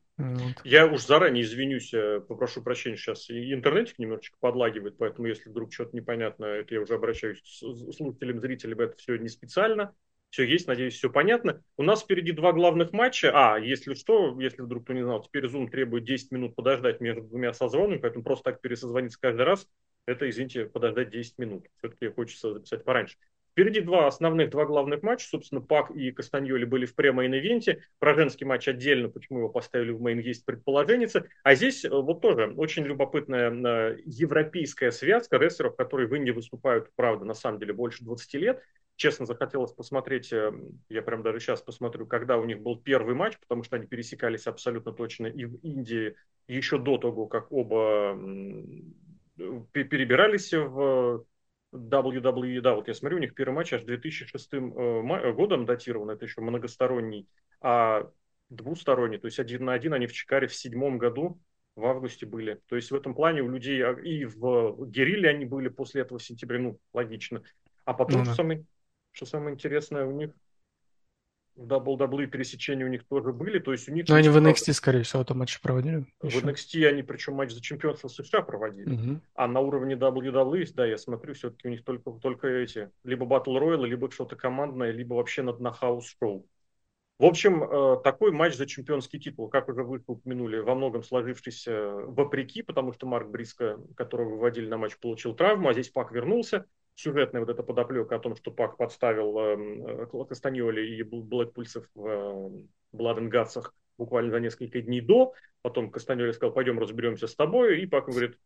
[0.64, 5.96] Я уж заранее извинюсь, э, попрошу прощения, сейчас интернетик немножечко подлагивает, поэтому если вдруг что-то
[5.96, 9.96] непонятно, это я уже обращаюсь к слушателям, зрителям, это все не специально.
[10.30, 11.64] Все есть, надеюсь, все понятно.
[11.76, 13.32] У нас впереди два главных матча.
[13.34, 17.24] А, если что, если вдруг кто не знал, теперь Zoom требует 10 минут подождать между
[17.24, 19.68] двумя созвонами, поэтому просто так пересозвониться каждый раз,
[20.06, 21.66] это, извините, подождать 10 минут.
[21.78, 23.18] Все-таки хочется записать пораньше.
[23.60, 25.28] Впереди два основных, два главных матча.
[25.28, 27.82] Собственно, Пак и Кастаньоли были в пре main event е.
[28.00, 31.26] Про женский матч отдельно, почему его поставили в main, есть предположение.
[31.44, 36.90] А здесь э, вот тоже очень любопытная э, европейская связка рестлеров, которые в инди выступают,
[36.96, 38.64] правда, на самом деле больше 20 лет.
[38.96, 40.54] Честно, захотелось посмотреть, э,
[40.88, 44.48] я прям даже сейчас посмотрю, когда у них был первый матч, потому что они пересекались
[44.48, 46.16] абсолютно точно и в инди
[46.48, 48.18] еще до того, как оба
[49.36, 51.26] перебирались в
[51.74, 56.26] WWE, да, вот я смотрю, у них первый матч аж 2006 э, годом датирован, это
[56.26, 57.28] еще многосторонний,
[57.62, 58.10] а
[58.50, 61.40] двусторонний, то есть один на один они в Чикаре в седьмом году
[61.76, 62.60] в августе были.
[62.68, 66.20] То есть в этом плане у людей а, и в Герилле они были после этого
[66.20, 67.44] в сентябре, ну, логично.
[67.86, 68.34] А потом, ну, да.
[68.34, 68.66] что, самое,
[69.12, 70.32] что самое интересное, у них
[71.60, 74.08] в WWE пересечения у них тоже были, то есть у них...
[74.08, 76.06] Но они в NXT, скорее всего, это матч проводили.
[76.22, 76.40] В еще.
[76.40, 79.22] NXT они, причем матч за чемпионство США проводили, угу.
[79.36, 83.60] а на уровне WWE, да, я смотрю, все-таки у них только, только эти, либо Battle
[83.60, 86.48] Royale, либо что-то командное, либо вообще на, на house show.
[87.18, 91.92] В общем, э, такой матч за чемпионский титул, как уже вы упомянули, во многом сложившийся
[91.92, 96.66] вопреки, потому что Марк Бриско, которого выводили на матч, получил травму, а здесь Пак вернулся
[97.00, 102.08] сюжетная вот эта подоплека о том, что Пак подставил э, э Кастаньоли и Блэкпульсов в
[102.08, 103.64] э, and Guts
[103.98, 105.34] буквально за несколько дней до.
[105.62, 107.82] Потом Кастаньоли сказал, пойдем разберемся с тобой.
[107.82, 108.38] И Пак говорит,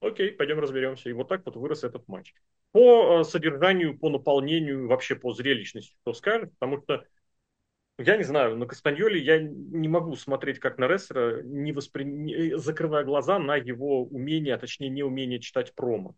[0.00, 1.08] окей, пойдем разберемся.
[1.08, 2.34] И вот так вот вырос этот матч.
[2.72, 7.04] По э, содержанию, по наполнению, вообще по зрелищности, что скажешь, потому что
[7.98, 12.04] я не знаю, на Кастаньоле я не могу смотреть как на рестлера, не воспри...
[12.04, 12.58] не...
[12.58, 16.16] закрывая глаза на его умение, а точнее не умение читать промо.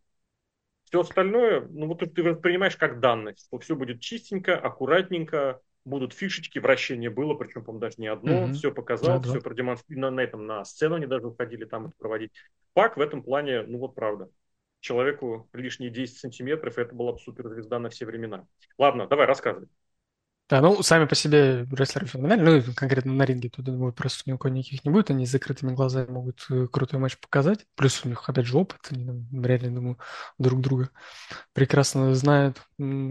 [0.87, 6.59] Все остальное, ну вот ты воспринимаешь как данность, что все будет чистенько, аккуратненько, будут фишечки,
[6.59, 8.53] вращение было, причем, по-моему, даже не одно, mm-hmm.
[8.53, 9.41] все показал, да, все да.
[9.41, 12.32] продемонстрировал, на, на этом, на сцену они даже уходили там это проводить.
[12.72, 14.28] Пак в этом плане, ну вот правда,
[14.80, 18.47] человеку лишние 10 сантиметров, и это была бы суперзвезда на все времена.
[18.78, 19.68] Ладно, давай, рассказывай.
[20.49, 24.33] Да, ну, сами по себе рестлеры феноменальны, ну, конкретно на ринге тут, думаю, просто ни
[24.33, 28.05] у кого никаких не будет, они с закрытыми глазами могут э, крутой матч показать, плюс
[28.05, 29.99] у них, опять же, опыт, они там, реально, думаю,
[30.39, 30.91] друг друга
[31.53, 32.63] прекрасно знают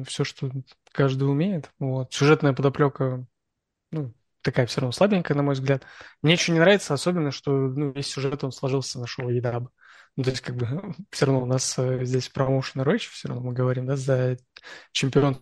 [0.07, 0.49] все, что
[0.93, 2.13] каждый умеет, вот.
[2.13, 3.25] Сюжетная подоплека
[3.91, 5.83] ну, такая все равно слабенькая, на мой взгляд.
[6.21, 9.71] Мне еще не нравится, особенно, что ну, весь сюжет, он сложился на шоу Едаба.
[10.15, 10.67] Ну, то есть, как бы,
[11.11, 14.37] все равно у нас э, здесь промоушен Ройч, все равно мы говорим, да, за
[14.91, 15.41] чемпион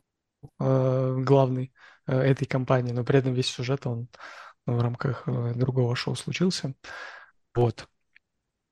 [0.60, 1.74] главный
[2.08, 4.08] э, этой компании, но при этом весь сюжет, он
[4.66, 6.74] ну, в рамках э, другого шоу случился.
[7.54, 7.88] Вот.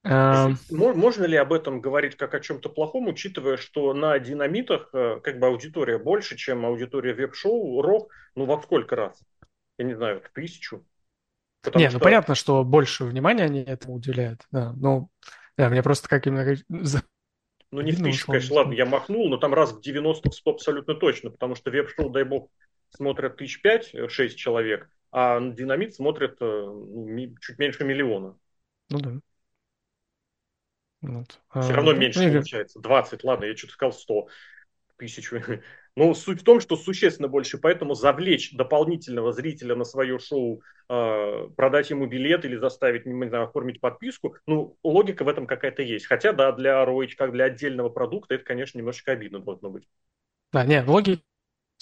[0.04, 5.38] Можно ли об этом говорить как о чем-то плохом, учитывая, что на динамитах э, как
[5.38, 9.22] бы аудитория больше, чем аудитория веб-шоу, рок, ну во сколько раз?
[9.78, 10.84] Я не знаю, в тысячу.
[11.62, 12.00] Потому не, ну, что...
[12.00, 15.10] ну понятно, что больше внимания они этому уделяют, да, но
[15.58, 16.56] да, мне просто как именно...
[17.72, 20.52] Ну не в тысячу, конечно, ладно, я махнул, но там раз в 90 в 100
[20.52, 22.50] абсолютно точно, потому что веб-шоу, дай бог,
[22.90, 28.38] смотрят тысяч пять, э, шесть человек, а динамит смотрят э, ну, чуть меньше миллиона.
[28.90, 29.20] Ну да.
[31.02, 31.30] Вот.
[31.30, 32.80] Все а, равно меньше ну, получается.
[32.80, 34.28] 20, ладно, я что-то сказал 100
[35.02, 35.32] тысяч.
[35.96, 41.48] Но суть в том, что существенно больше, поэтому завлечь дополнительного зрителя на свое шоу, э,
[41.58, 46.06] продать ему билет или заставить, не знаю, оформить подписку, ну, логика в этом какая-то есть.
[46.06, 49.88] Хотя, да, для ROH, как для отдельного продукта, это, конечно, немножечко обидно должно быть.
[50.54, 51.24] Да, нет, логика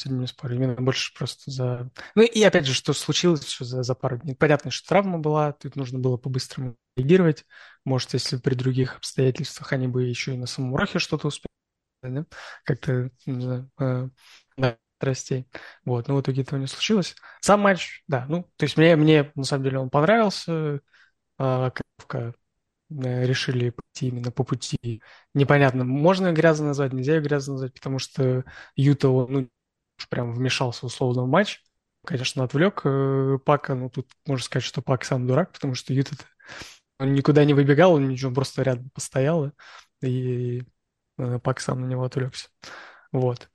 [0.05, 1.91] не спорю, именно больше просто за...
[2.15, 4.33] Ну и опять же, что случилось что за, за пару дней.
[4.33, 7.45] Понятно, что травма была, тут нужно было по-быстрому реагировать.
[7.83, 11.49] Может, если при других обстоятельствах они бы еще и на самом Рохе что-то успели,
[12.01, 12.25] да?
[12.63, 14.09] как-то, не знаю, э,
[14.57, 15.47] да, страстей.
[15.85, 17.15] Вот, но в итоге этого не случилось.
[17.41, 20.81] Сам матч, да, ну, то есть мне, мне на самом деле он понравился.
[21.39, 21.69] Э,
[22.89, 25.01] решили пойти именно по пути.
[25.33, 28.43] Непонятно, можно грязно назвать, нельзя грязно назвать, потому что
[28.75, 29.49] Юта, он, ну,
[30.09, 31.63] прям вмешался условно в матч.
[32.05, 36.15] Конечно, отвлек э, Пака, но тут можно сказать, что Пак сам дурак, потому что Юта
[36.99, 39.51] он никуда не выбегал, он ничего, просто рядом постоял,
[40.01, 40.63] и э,
[41.43, 42.49] Пак сам на него отвлекся.
[43.11, 43.49] Вот.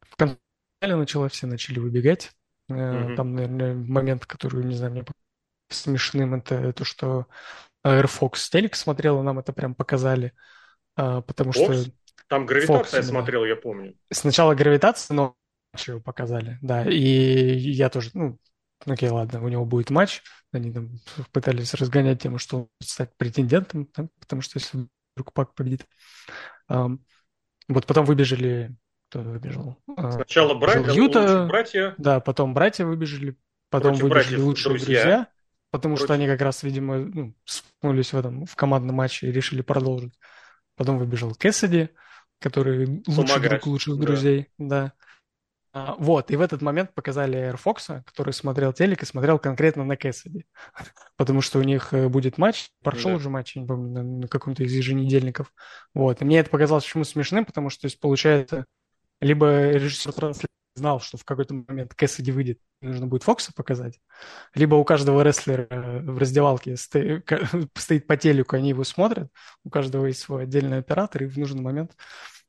[0.00, 0.38] В конце
[0.82, 2.30] началось, все начали выбегать.
[2.70, 3.16] Mm-hmm.
[3.16, 5.04] Там, наверное, момент, который, не знаю, мне
[5.68, 7.26] смешным, это то, что
[7.84, 10.32] Air Fox телек смотрел, нам это прям показали.
[10.96, 11.82] А, потому Fox?
[11.82, 11.90] что...
[12.28, 13.94] Там гравитация Fox, смотрел, я помню.
[14.10, 15.34] Сначала гравитация, но
[15.86, 16.88] его показали, да.
[16.88, 18.38] И я тоже, ну,
[18.86, 20.22] окей, ладно, у него будет матч.
[20.52, 20.90] Они там
[21.32, 25.86] пытались разгонять тему, что он стать претендентом, да, потому что если вдруг Пак победит.
[26.68, 28.74] Вот потом выбежали,
[29.08, 29.76] кто выбежал?
[29.96, 31.94] А, Сначала братья, Юта, братья.
[31.98, 33.36] Да, потом братья выбежали,
[33.70, 35.02] потом Против выбежали лучшие друзья.
[35.02, 35.28] друзья
[35.72, 36.06] потому Против...
[36.06, 40.14] что они как раз, видимо, ну, спнулись в этом, в командном матче и решили продолжить.
[40.76, 41.88] Потом выбежал Кэссиди,
[42.38, 44.02] который лучший друг лучших да.
[44.06, 44.76] друзей, да.
[44.84, 44.92] А,
[45.72, 49.96] вот, и в этот момент показали Air Fox, который смотрел телек и смотрел конкретно на
[49.96, 50.44] Кэссиди.
[51.16, 53.16] Потому что у них э, будет матч, прошел да.
[53.16, 55.52] уже матч, я не помню, на, на каком-то из еженедельников.
[55.94, 58.66] Вот, и мне это показалось почему смешным, потому что, то есть, получается,
[59.20, 60.34] либо режиссер
[60.74, 64.00] знал, что в какой-то момент Кэссиди выйдет, нужно будет Фокса показать,
[64.54, 67.28] либо у каждого рестлера э, в раздевалке стоит,
[67.76, 69.30] стоит по телеку, они его смотрят,
[69.64, 71.92] у каждого есть свой отдельный оператор, и в нужный момент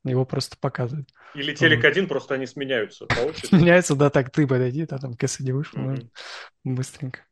[0.03, 1.09] его просто показывают.
[1.33, 3.07] Или телек один, просто они сменяются
[3.43, 6.09] Сменяются, да, так ты подойди, да, там Кэссиди вышел, mm
[6.63, 7.25] быстренько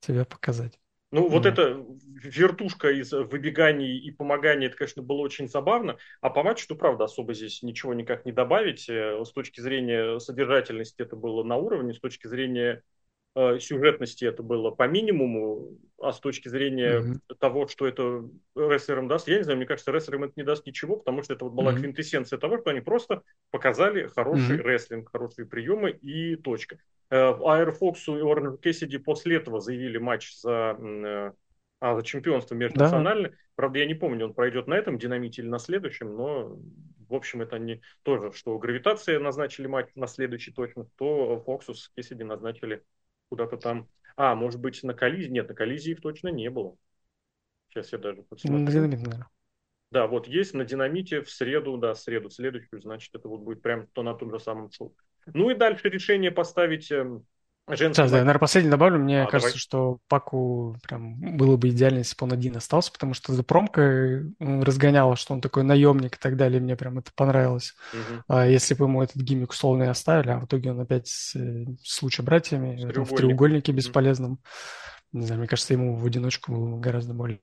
[0.00, 0.78] тебя показать.
[1.12, 1.82] Ну, вот эта
[2.22, 5.96] вертушка из выбеганий и помоганий, это, конечно, было очень забавно.
[6.20, 8.88] А по матчу, то правда, особо здесь ничего никак не добавить.
[8.88, 12.82] Э, с точки зрения содержательности это было на уровне, с точки зрения
[13.60, 17.36] сюжетности это было по минимуму, а с точки зрения mm-hmm.
[17.38, 20.96] того, что это рестлерам даст, я не знаю, мне кажется, рестлерам это не даст ничего,
[20.96, 21.80] потому что это вот была mm-hmm.
[21.80, 24.62] квинтэссенция того, что они просто показали хороший mm-hmm.
[24.62, 26.78] рестлинг, хорошие приемы и точка.
[27.10, 31.32] Аэр Фоксу и Орнер Кессиди после этого заявили матч за, э,
[31.80, 33.30] а, за чемпионство межнациональное.
[33.30, 33.36] Да.
[33.54, 36.58] Правда, я не помню, он пройдет на этом динамите или на следующем, но
[37.08, 41.88] в общем, это они тоже, что гравитация назначили матч на следующий точно, то Фоксу с
[41.90, 42.82] Кессиди назначили
[43.28, 43.88] куда-то там.
[44.16, 45.30] А, может быть, на коллизии?
[45.30, 46.76] Нет, на коллизии их точно не было.
[47.68, 48.64] Сейчас я даже посмотрю.
[48.64, 49.28] На динамите, наверное.
[49.90, 53.40] Да, вот есть на динамите в среду, да, в среду, в следующую, значит, это вот
[53.40, 54.94] будет прям то на том же самом шоу.
[55.26, 57.24] Ну и дальше решение поставить эм,
[57.68, 59.00] Женский Сейчас, да, наверное, последний добавлю.
[59.00, 59.58] Мне а, кажется, давай.
[59.58, 64.32] что Паку прям было бы идеально, если бы он один остался, потому что за промкой
[64.38, 66.60] разгоняло, что он такой наемник и так далее.
[66.60, 67.74] Мне прям это понравилось.
[67.92, 68.22] Угу.
[68.28, 71.66] А если бы ему этот гиммик условно оставили, а в итоге он опять с, э,
[71.82, 74.32] с лучше братьями в треугольнике бесполезном.
[74.32, 74.40] Угу.
[75.20, 77.40] Не знаю, мне кажется, ему в одиночку было гораздо более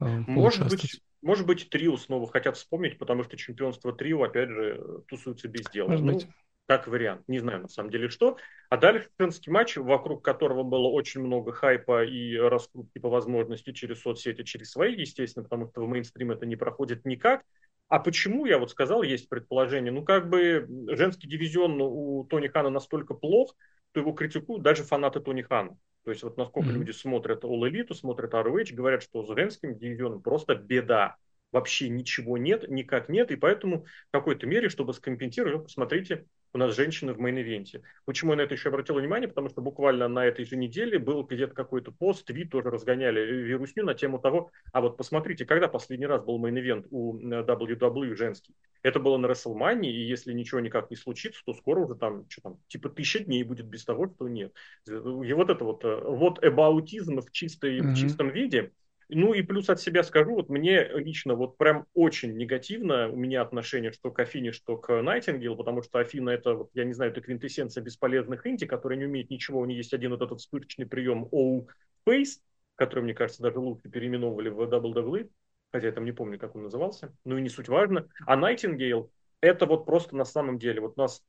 [0.00, 5.02] э, Может быть, может быть, трио снова хотят вспомнить, потому что чемпионство трио, опять же,
[5.08, 5.88] тусуется без дела.
[5.88, 6.28] Может ну, быть
[6.66, 7.22] как вариант.
[7.28, 8.36] Не знаю на самом деле что.
[8.68, 14.02] А дальше женский матч, вокруг которого было очень много хайпа и раскрутки по возможности через
[14.02, 17.44] соцсети, через свои, естественно, потому что в мейнстрим это не проходит никак.
[17.88, 22.68] А почему, я вот сказал, есть предположение, ну как бы женский дивизион у Тони Хана
[22.68, 23.54] настолько плох,
[23.92, 25.78] что его критикуют даже фанаты Тони Хана.
[26.04, 26.72] То есть вот насколько mm-hmm.
[26.72, 31.16] люди смотрят All Elite, смотрят ROH, говорят, что с женским дивизионом просто беда
[31.52, 36.74] вообще ничего нет, никак нет, и поэтому в какой-то мере, чтобы скомпенсировать, посмотрите, у нас
[36.74, 37.82] женщины в main event е.
[38.06, 39.28] Почему я на это еще обратил внимание?
[39.28, 43.84] Потому что буквально на этой же неделе был где-то какой-то пост, твит тоже разгоняли вирусню
[43.84, 48.54] на тему того, а вот посмотрите, когда последний раз был main event у WWE женский?
[48.82, 52.40] Это было на WrestleMania, и если ничего никак не случится, то скоро уже там, что
[52.40, 54.52] там, типа тысяча дней будет без того, что нет.
[54.86, 57.92] И вот это вот, э, вот эбаутизм в, чистой, mm-hmm.
[57.92, 58.72] в чистом виде–
[59.08, 63.42] ну и плюс от себя скажу, вот мне лично вот прям очень негативно у меня
[63.42, 67.12] отношение что к Афине, что к Найтингейл, потому что Афина это, вот, я не знаю,
[67.12, 70.86] это квинтэссенция бесполезных инди, которые не умеют ничего, у них есть один вот этот вспышечный
[70.86, 71.68] прием OU
[72.06, 72.40] Face,
[72.74, 75.30] который, мне кажется, даже лучше переименовывали в WWE,
[75.72, 78.08] хотя я там не помню, как он назывался, ну и не суть важно.
[78.26, 81.22] А Найтингейл это вот просто на самом деле, вот у нас,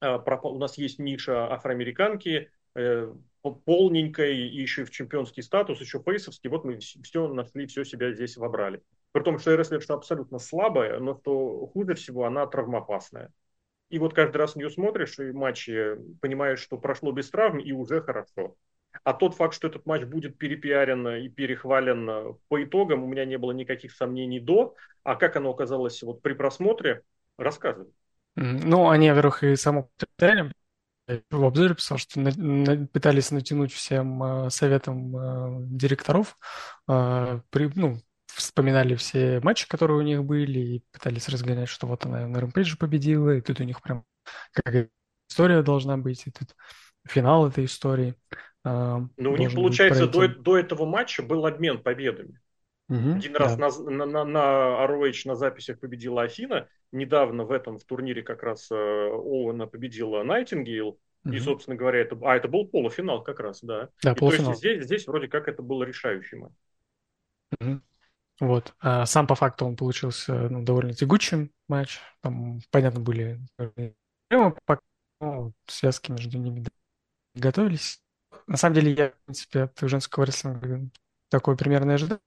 [0.00, 2.50] э, у нас есть ниша афроамериканки,
[3.42, 8.36] полненькой, и еще в чемпионский статус, еще фейсовский, вот мы все нашли, все себя здесь
[8.36, 8.82] вобрали.
[9.12, 13.32] При том, что что абсолютно слабая, но что хуже всего, она травмоопасная.
[13.88, 17.72] И вот каждый раз на нее смотришь и матчи, понимаешь, что прошло без травм и
[17.72, 18.54] уже хорошо.
[19.04, 23.38] А тот факт, что этот матч будет перепиарен и перехвален по итогам, у меня не
[23.38, 24.74] было никаких сомнений до.
[25.02, 27.02] А как оно оказалось вот при просмотре,
[27.38, 27.92] рассказывай.
[28.36, 29.90] Ну, они, во-первых, и само
[31.30, 36.36] в обзоре писал, что на, на, пытались натянуть всем э, советам э, директоров,
[36.88, 42.06] э, при, ну, вспоминали все матчи, которые у них были, и пытались разгонять, что вот
[42.06, 44.04] она на Рэмпейдже победила, и тут у них прям
[44.52, 44.88] как
[45.28, 46.54] история должна быть, и тут
[47.06, 48.14] финал этой истории.
[48.64, 52.40] Э, ну, у них, получается, до, до этого матча был обмен победами.
[52.90, 53.38] Угу, Один да.
[53.38, 53.70] раз на,
[54.04, 56.68] на, на, ROH на записях победила Афина.
[56.90, 60.98] Недавно в этом в турнире как раз э, Оуэна победила Найтингейл.
[61.24, 61.32] Угу.
[61.32, 63.90] И, собственно говоря, это, а это был полуфинал как раз, да.
[64.02, 64.46] Да, и полуфинал.
[64.46, 66.52] То есть здесь, здесь вроде как это был решающий матч.
[67.60, 67.80] Угу.
[68.40, 68.74] Вот.
[68.80, 72.00] А сам по факту он получился ну, довольно тягучим матч.
[72.22, 73.94] Там, понятно, были проблемы,
[75.20, 76.64] но связки между ними
[77.36, 78.02] готовились.
[78.48, 80.90] На самом деле, я, в принципе, от женского рестлинга
[81.28, 82.18] такое примерно ожидал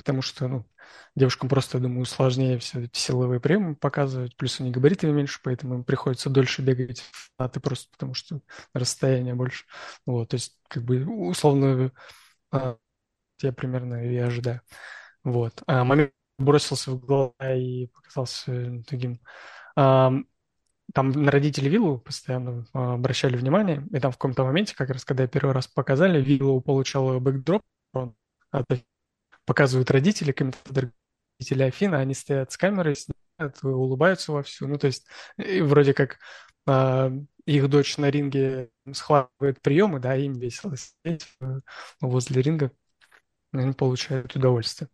[0.00, 0.66] потому что, ну,
[1.14, 5.74] девушкам просто, я думаю, сложнее все эти силовые приемы показывать, плюс они габаритами меньше, поэтому
[5.74, 7.04] им приходится дольше бегать
[7.36, 8.40] а ты просто потому что
[8.74, 9.64] расстояние больше.
[10.06, 11.92] Вот, то есть, как бы, условно,
[12.52, 12.76] а,
[13.42, 14.60] я примерно и ожидаю.
[15.24, 15.62] Вот.
[15.66, 19.20] А момент бросился в глаза и показался таким...
[19.76, 20.12] А,
[20.92, 25.04] там на родителей Виллу постоянно а, обращали внимание, и там в каком-то моменте, как раз
[25.04, 27.62] когда первый раз показали, Виллу получала бэкдроп
[28.50, 28.66] от
[29.46, 30.92] показывают родители, комментаторы
[31.38, 34.66] родители Афина, они стоят с камерой, снимают, улыбаются вовсю.
[34.68, 36.18] Ну, то есть, вроде как
[36.66, 37.10] э,
[37.46, 41.26] их дочь на ринге схватывает приемы, да, им весело сидеть
[42.00, 42.70] возле ринга,
[43.52, 44.88] они получают удовольствие.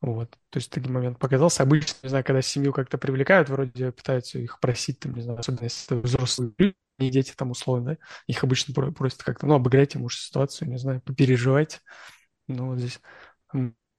[0.00, 0.30] Вот.
[0.50, 1.62] То есть такой момент показался.
[1.62, 5.64] Обычно, не знаю, когда семью как-то привлекают, вроде пытаются их просить, там, не знаю, особенно
[5.64, 9.98] если это взрослые люди, не дети там условно, да, их обычно просят как-то, ну, обыграйте,
[9.98, 11.78] может, ситуацию, не знаю, попереживайте.
[12.48, 13.00] Ну, вот здесь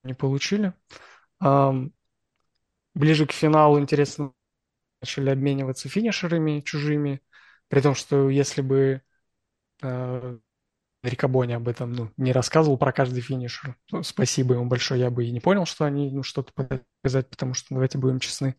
[0.04, 0.74] не получили.
[2.95, 4.34] Ближе к финалу, интересно,
[5.01, 7.22] начали обмениваться финишерами чужими,
[7.68, 9.01] при том, что если бы
[9.82, 10.38] э,
[11.04, 15.26] Рикабони об этом ну, не рассказывал про каждый финишер, ну, спасибо ему большое, я бы
[15.26, 18.56] и не понял, что они ну, что-то показать, потому что, давайте будем честны,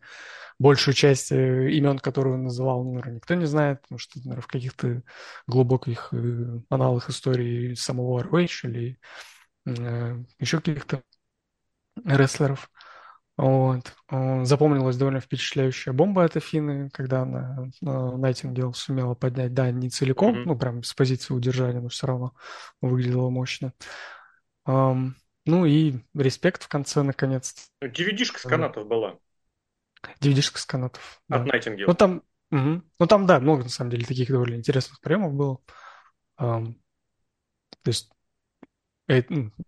[0.59, 4.41] большую часть э, имен, которые он называл, ну, наверное, никто не знает, потому что, наверное,
[4.41, 5.01] в каких-то
[5.47, 8.99] глубоких э, аналах истории самого ROH или
[9.65, 11.01] э, еще каких-то
[12.03, 12.69] рестлеров.
[13.37, 13.93] Вот.
[14.09, 20.43] Запомнилась довольно впечатляющая бомба от Афины, когда она Найтингел сумела поднять, да, не целиком, mm-hmm.
[20.45, 22.33] ну, прям с позиции удержания, но все равно
[22.81, 23.73] выглядело мощно.
[24.67, 25.11] Um,
[25.45, 27.69] ну и респект в конце, наконец.
[27.83, 29.17] DVD-шка с канатов была.
[30.21, 31.21] DVD-шка с канатов.
[31.29, 31.59] От да.
[31.87, 32.81] Ну там, угу.
[32.99, 35.59] ну там, да, много на самом деле таких довольно интересных приемов было.
[36.39, 36.75] Um,
[37.83, 38.14] то есть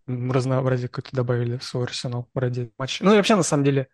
[0.08, 3.04] разнообразие какое-то добавили в свой арсенал ради матча.
[3.04, 3.88] Ну и вообще, на самом деле,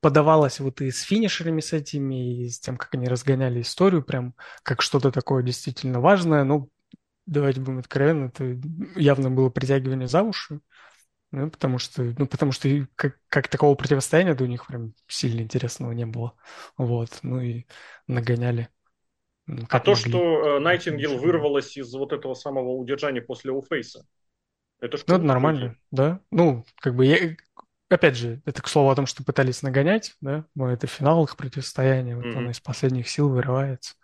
[0.00, 4.34] подавалось вот и с финишерами с этими, и с тем, как они разгоняли историю, прям
[4.62, 6.44] как что-то такое действительно важное.
[6.44, 6.70] Ну,
[7.26, 8.60] давайте будем откровенны, это
[8.98, 10.60] явно было притягивание за уши.
[11.32, 15.92] Ну, потому что, ну, потому что как, как такого противостояния у них прям сильно интересного
[15.92, 16.34] не было.
[16.76, 17.66] Вот, ну и
[18.08, 18.68] нагоняли.
[19.46, 24.06] Ну, а то, что Найтингел вырвалась из вот этого самого удержания после Уфейса,
[24.80, 25.12] это что?
[25.12, 26.20] Ну, это нормально, да.
[26.30, 27.36] Ну, как бы, я,
[27.88, 31.36] опять же, это к слову о том, что пытались нагонять, да, но это финал их
[31.36, 32.36] противостояния, вот mm-hmm.
[32.36, 33.94] он из последних сил вырывается.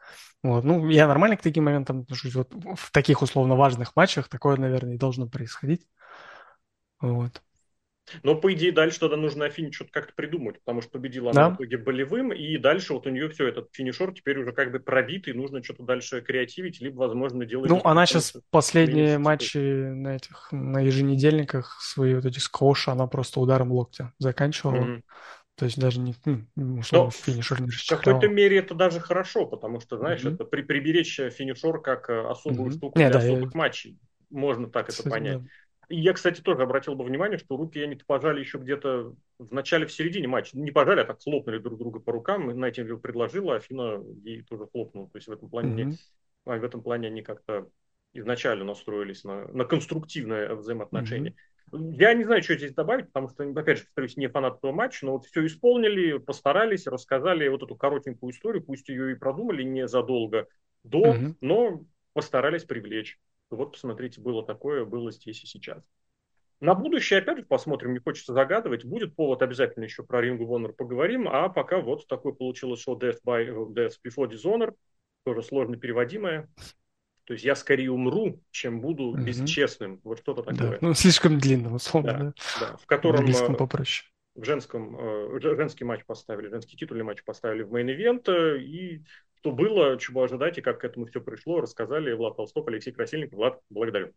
[0.42, 0.64] Вот.
[0.64, 2.34] Ну, я нормально к таким моментам отношусь.
[2.34, 5.86] Вот в таких условно важных матчах такое, наверное, и должно происходить.
[7.00, 7.42] Вот.
[8.22, 11.50] Но, по идее, дальше тогда нужно Афине что-то как-то придумать, потому что победила она Да.
[11.50, 14.78] в итоге болевым, и дальше вот у нее все, этот финишер теперь уже как бы
[14.80, 17.72] пробитый, нужно что-то дальше креативить, либо, возможно, делать...
[17.72, 23.40] Ну, она сейчас последние матчи на этих, на еженедельниках, свои вот эти сквоши, она просто
[23.40, 24.76] ударом локтя заканчивала.
[24.76, 25.02] Мгм.
[25.56, 29.46] То есть даже не, ну, условно, Но финишер не в какой-то мере это даже хорошо,
[29.46, 30.34] потому что, знаешь, Мгм.
[30.34, 32.72] это при, приберечь финишер как э, особую Мгм.
[32.72, 33.98] штуку Не, для да, я особых матчей.
[34.30, 35.38] Можно так это понять.
[35.38, 35.48] да.
[35.88, 39.86] И я, кстати, тоже обратил бы внимание, что руки они пожали еще где-то в начале,
[39.86, 40.58] в середине матча.
[40.58, 42.50] Не пожали, а так хлопнули друг друга по рукам.
[42.50, 45.08] И Найтингел предложила, Афина ей тоже хлопнула.
[45.10, 45.96] То есть в этом плане, не- Мгм.
[46.46, 47.68] а, в этом плане они как-то
[48.14, 51.34] изначально настроились на, на конструктивное взаимоотношение.
[51.72, 55.04] Я не знаю, что здесь добавить, потому что, опять же, повторюсь, не фанат этого матча,
[55.04, 59.86] но вот все исполнили, постарались, рассказали вот эту коротенькую историю, пусть ее и продумали не
[59.86, 60.46] задолго
[60.84, 61.36] до, Мгм.
[61.40, 63.18] но постарались привлечь.
[63.50, 65.84] Вот, посмотрите, было такое, было здесь и сейчас.
[66.60, 68.84] На будущее, опять же, посмотрим, не хочется загадывать.
[68.84, 71.28] Будет повод, обязательно еще про Ring of Honor поговорим.
[71.28, 74.74] А пока вот такое получилось шоу Death, by, Death Before Dishonor,
[75.24, 76.48] тоже сложно переводимое.
[77.24, 79.24] То есть я скорее умру, чем буду Мгм.
[79.24, 80.00] бесчестным.
[80.04, 80.78] Вот что-то Да, такое.
[80.80, 82.32] ну, слишком длинно, условно, Да, да.
[82.60, 82.76] да.
[82.76, 84.08] В В котором английском э, попроще.
[84.36, 88.28] в женском, э, женский матч поставили, женский титульный матч поставили в main event.
[88.28, 89.02] э, И
[89.38, 93.38] что было, чего ожидать и как к этому все пришло, рассказали Влад Толстов, Алексей Красильников.
[93.38, 94.12] Влад, благодарю.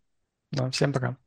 [0.52, 1.18] Да, всем пока.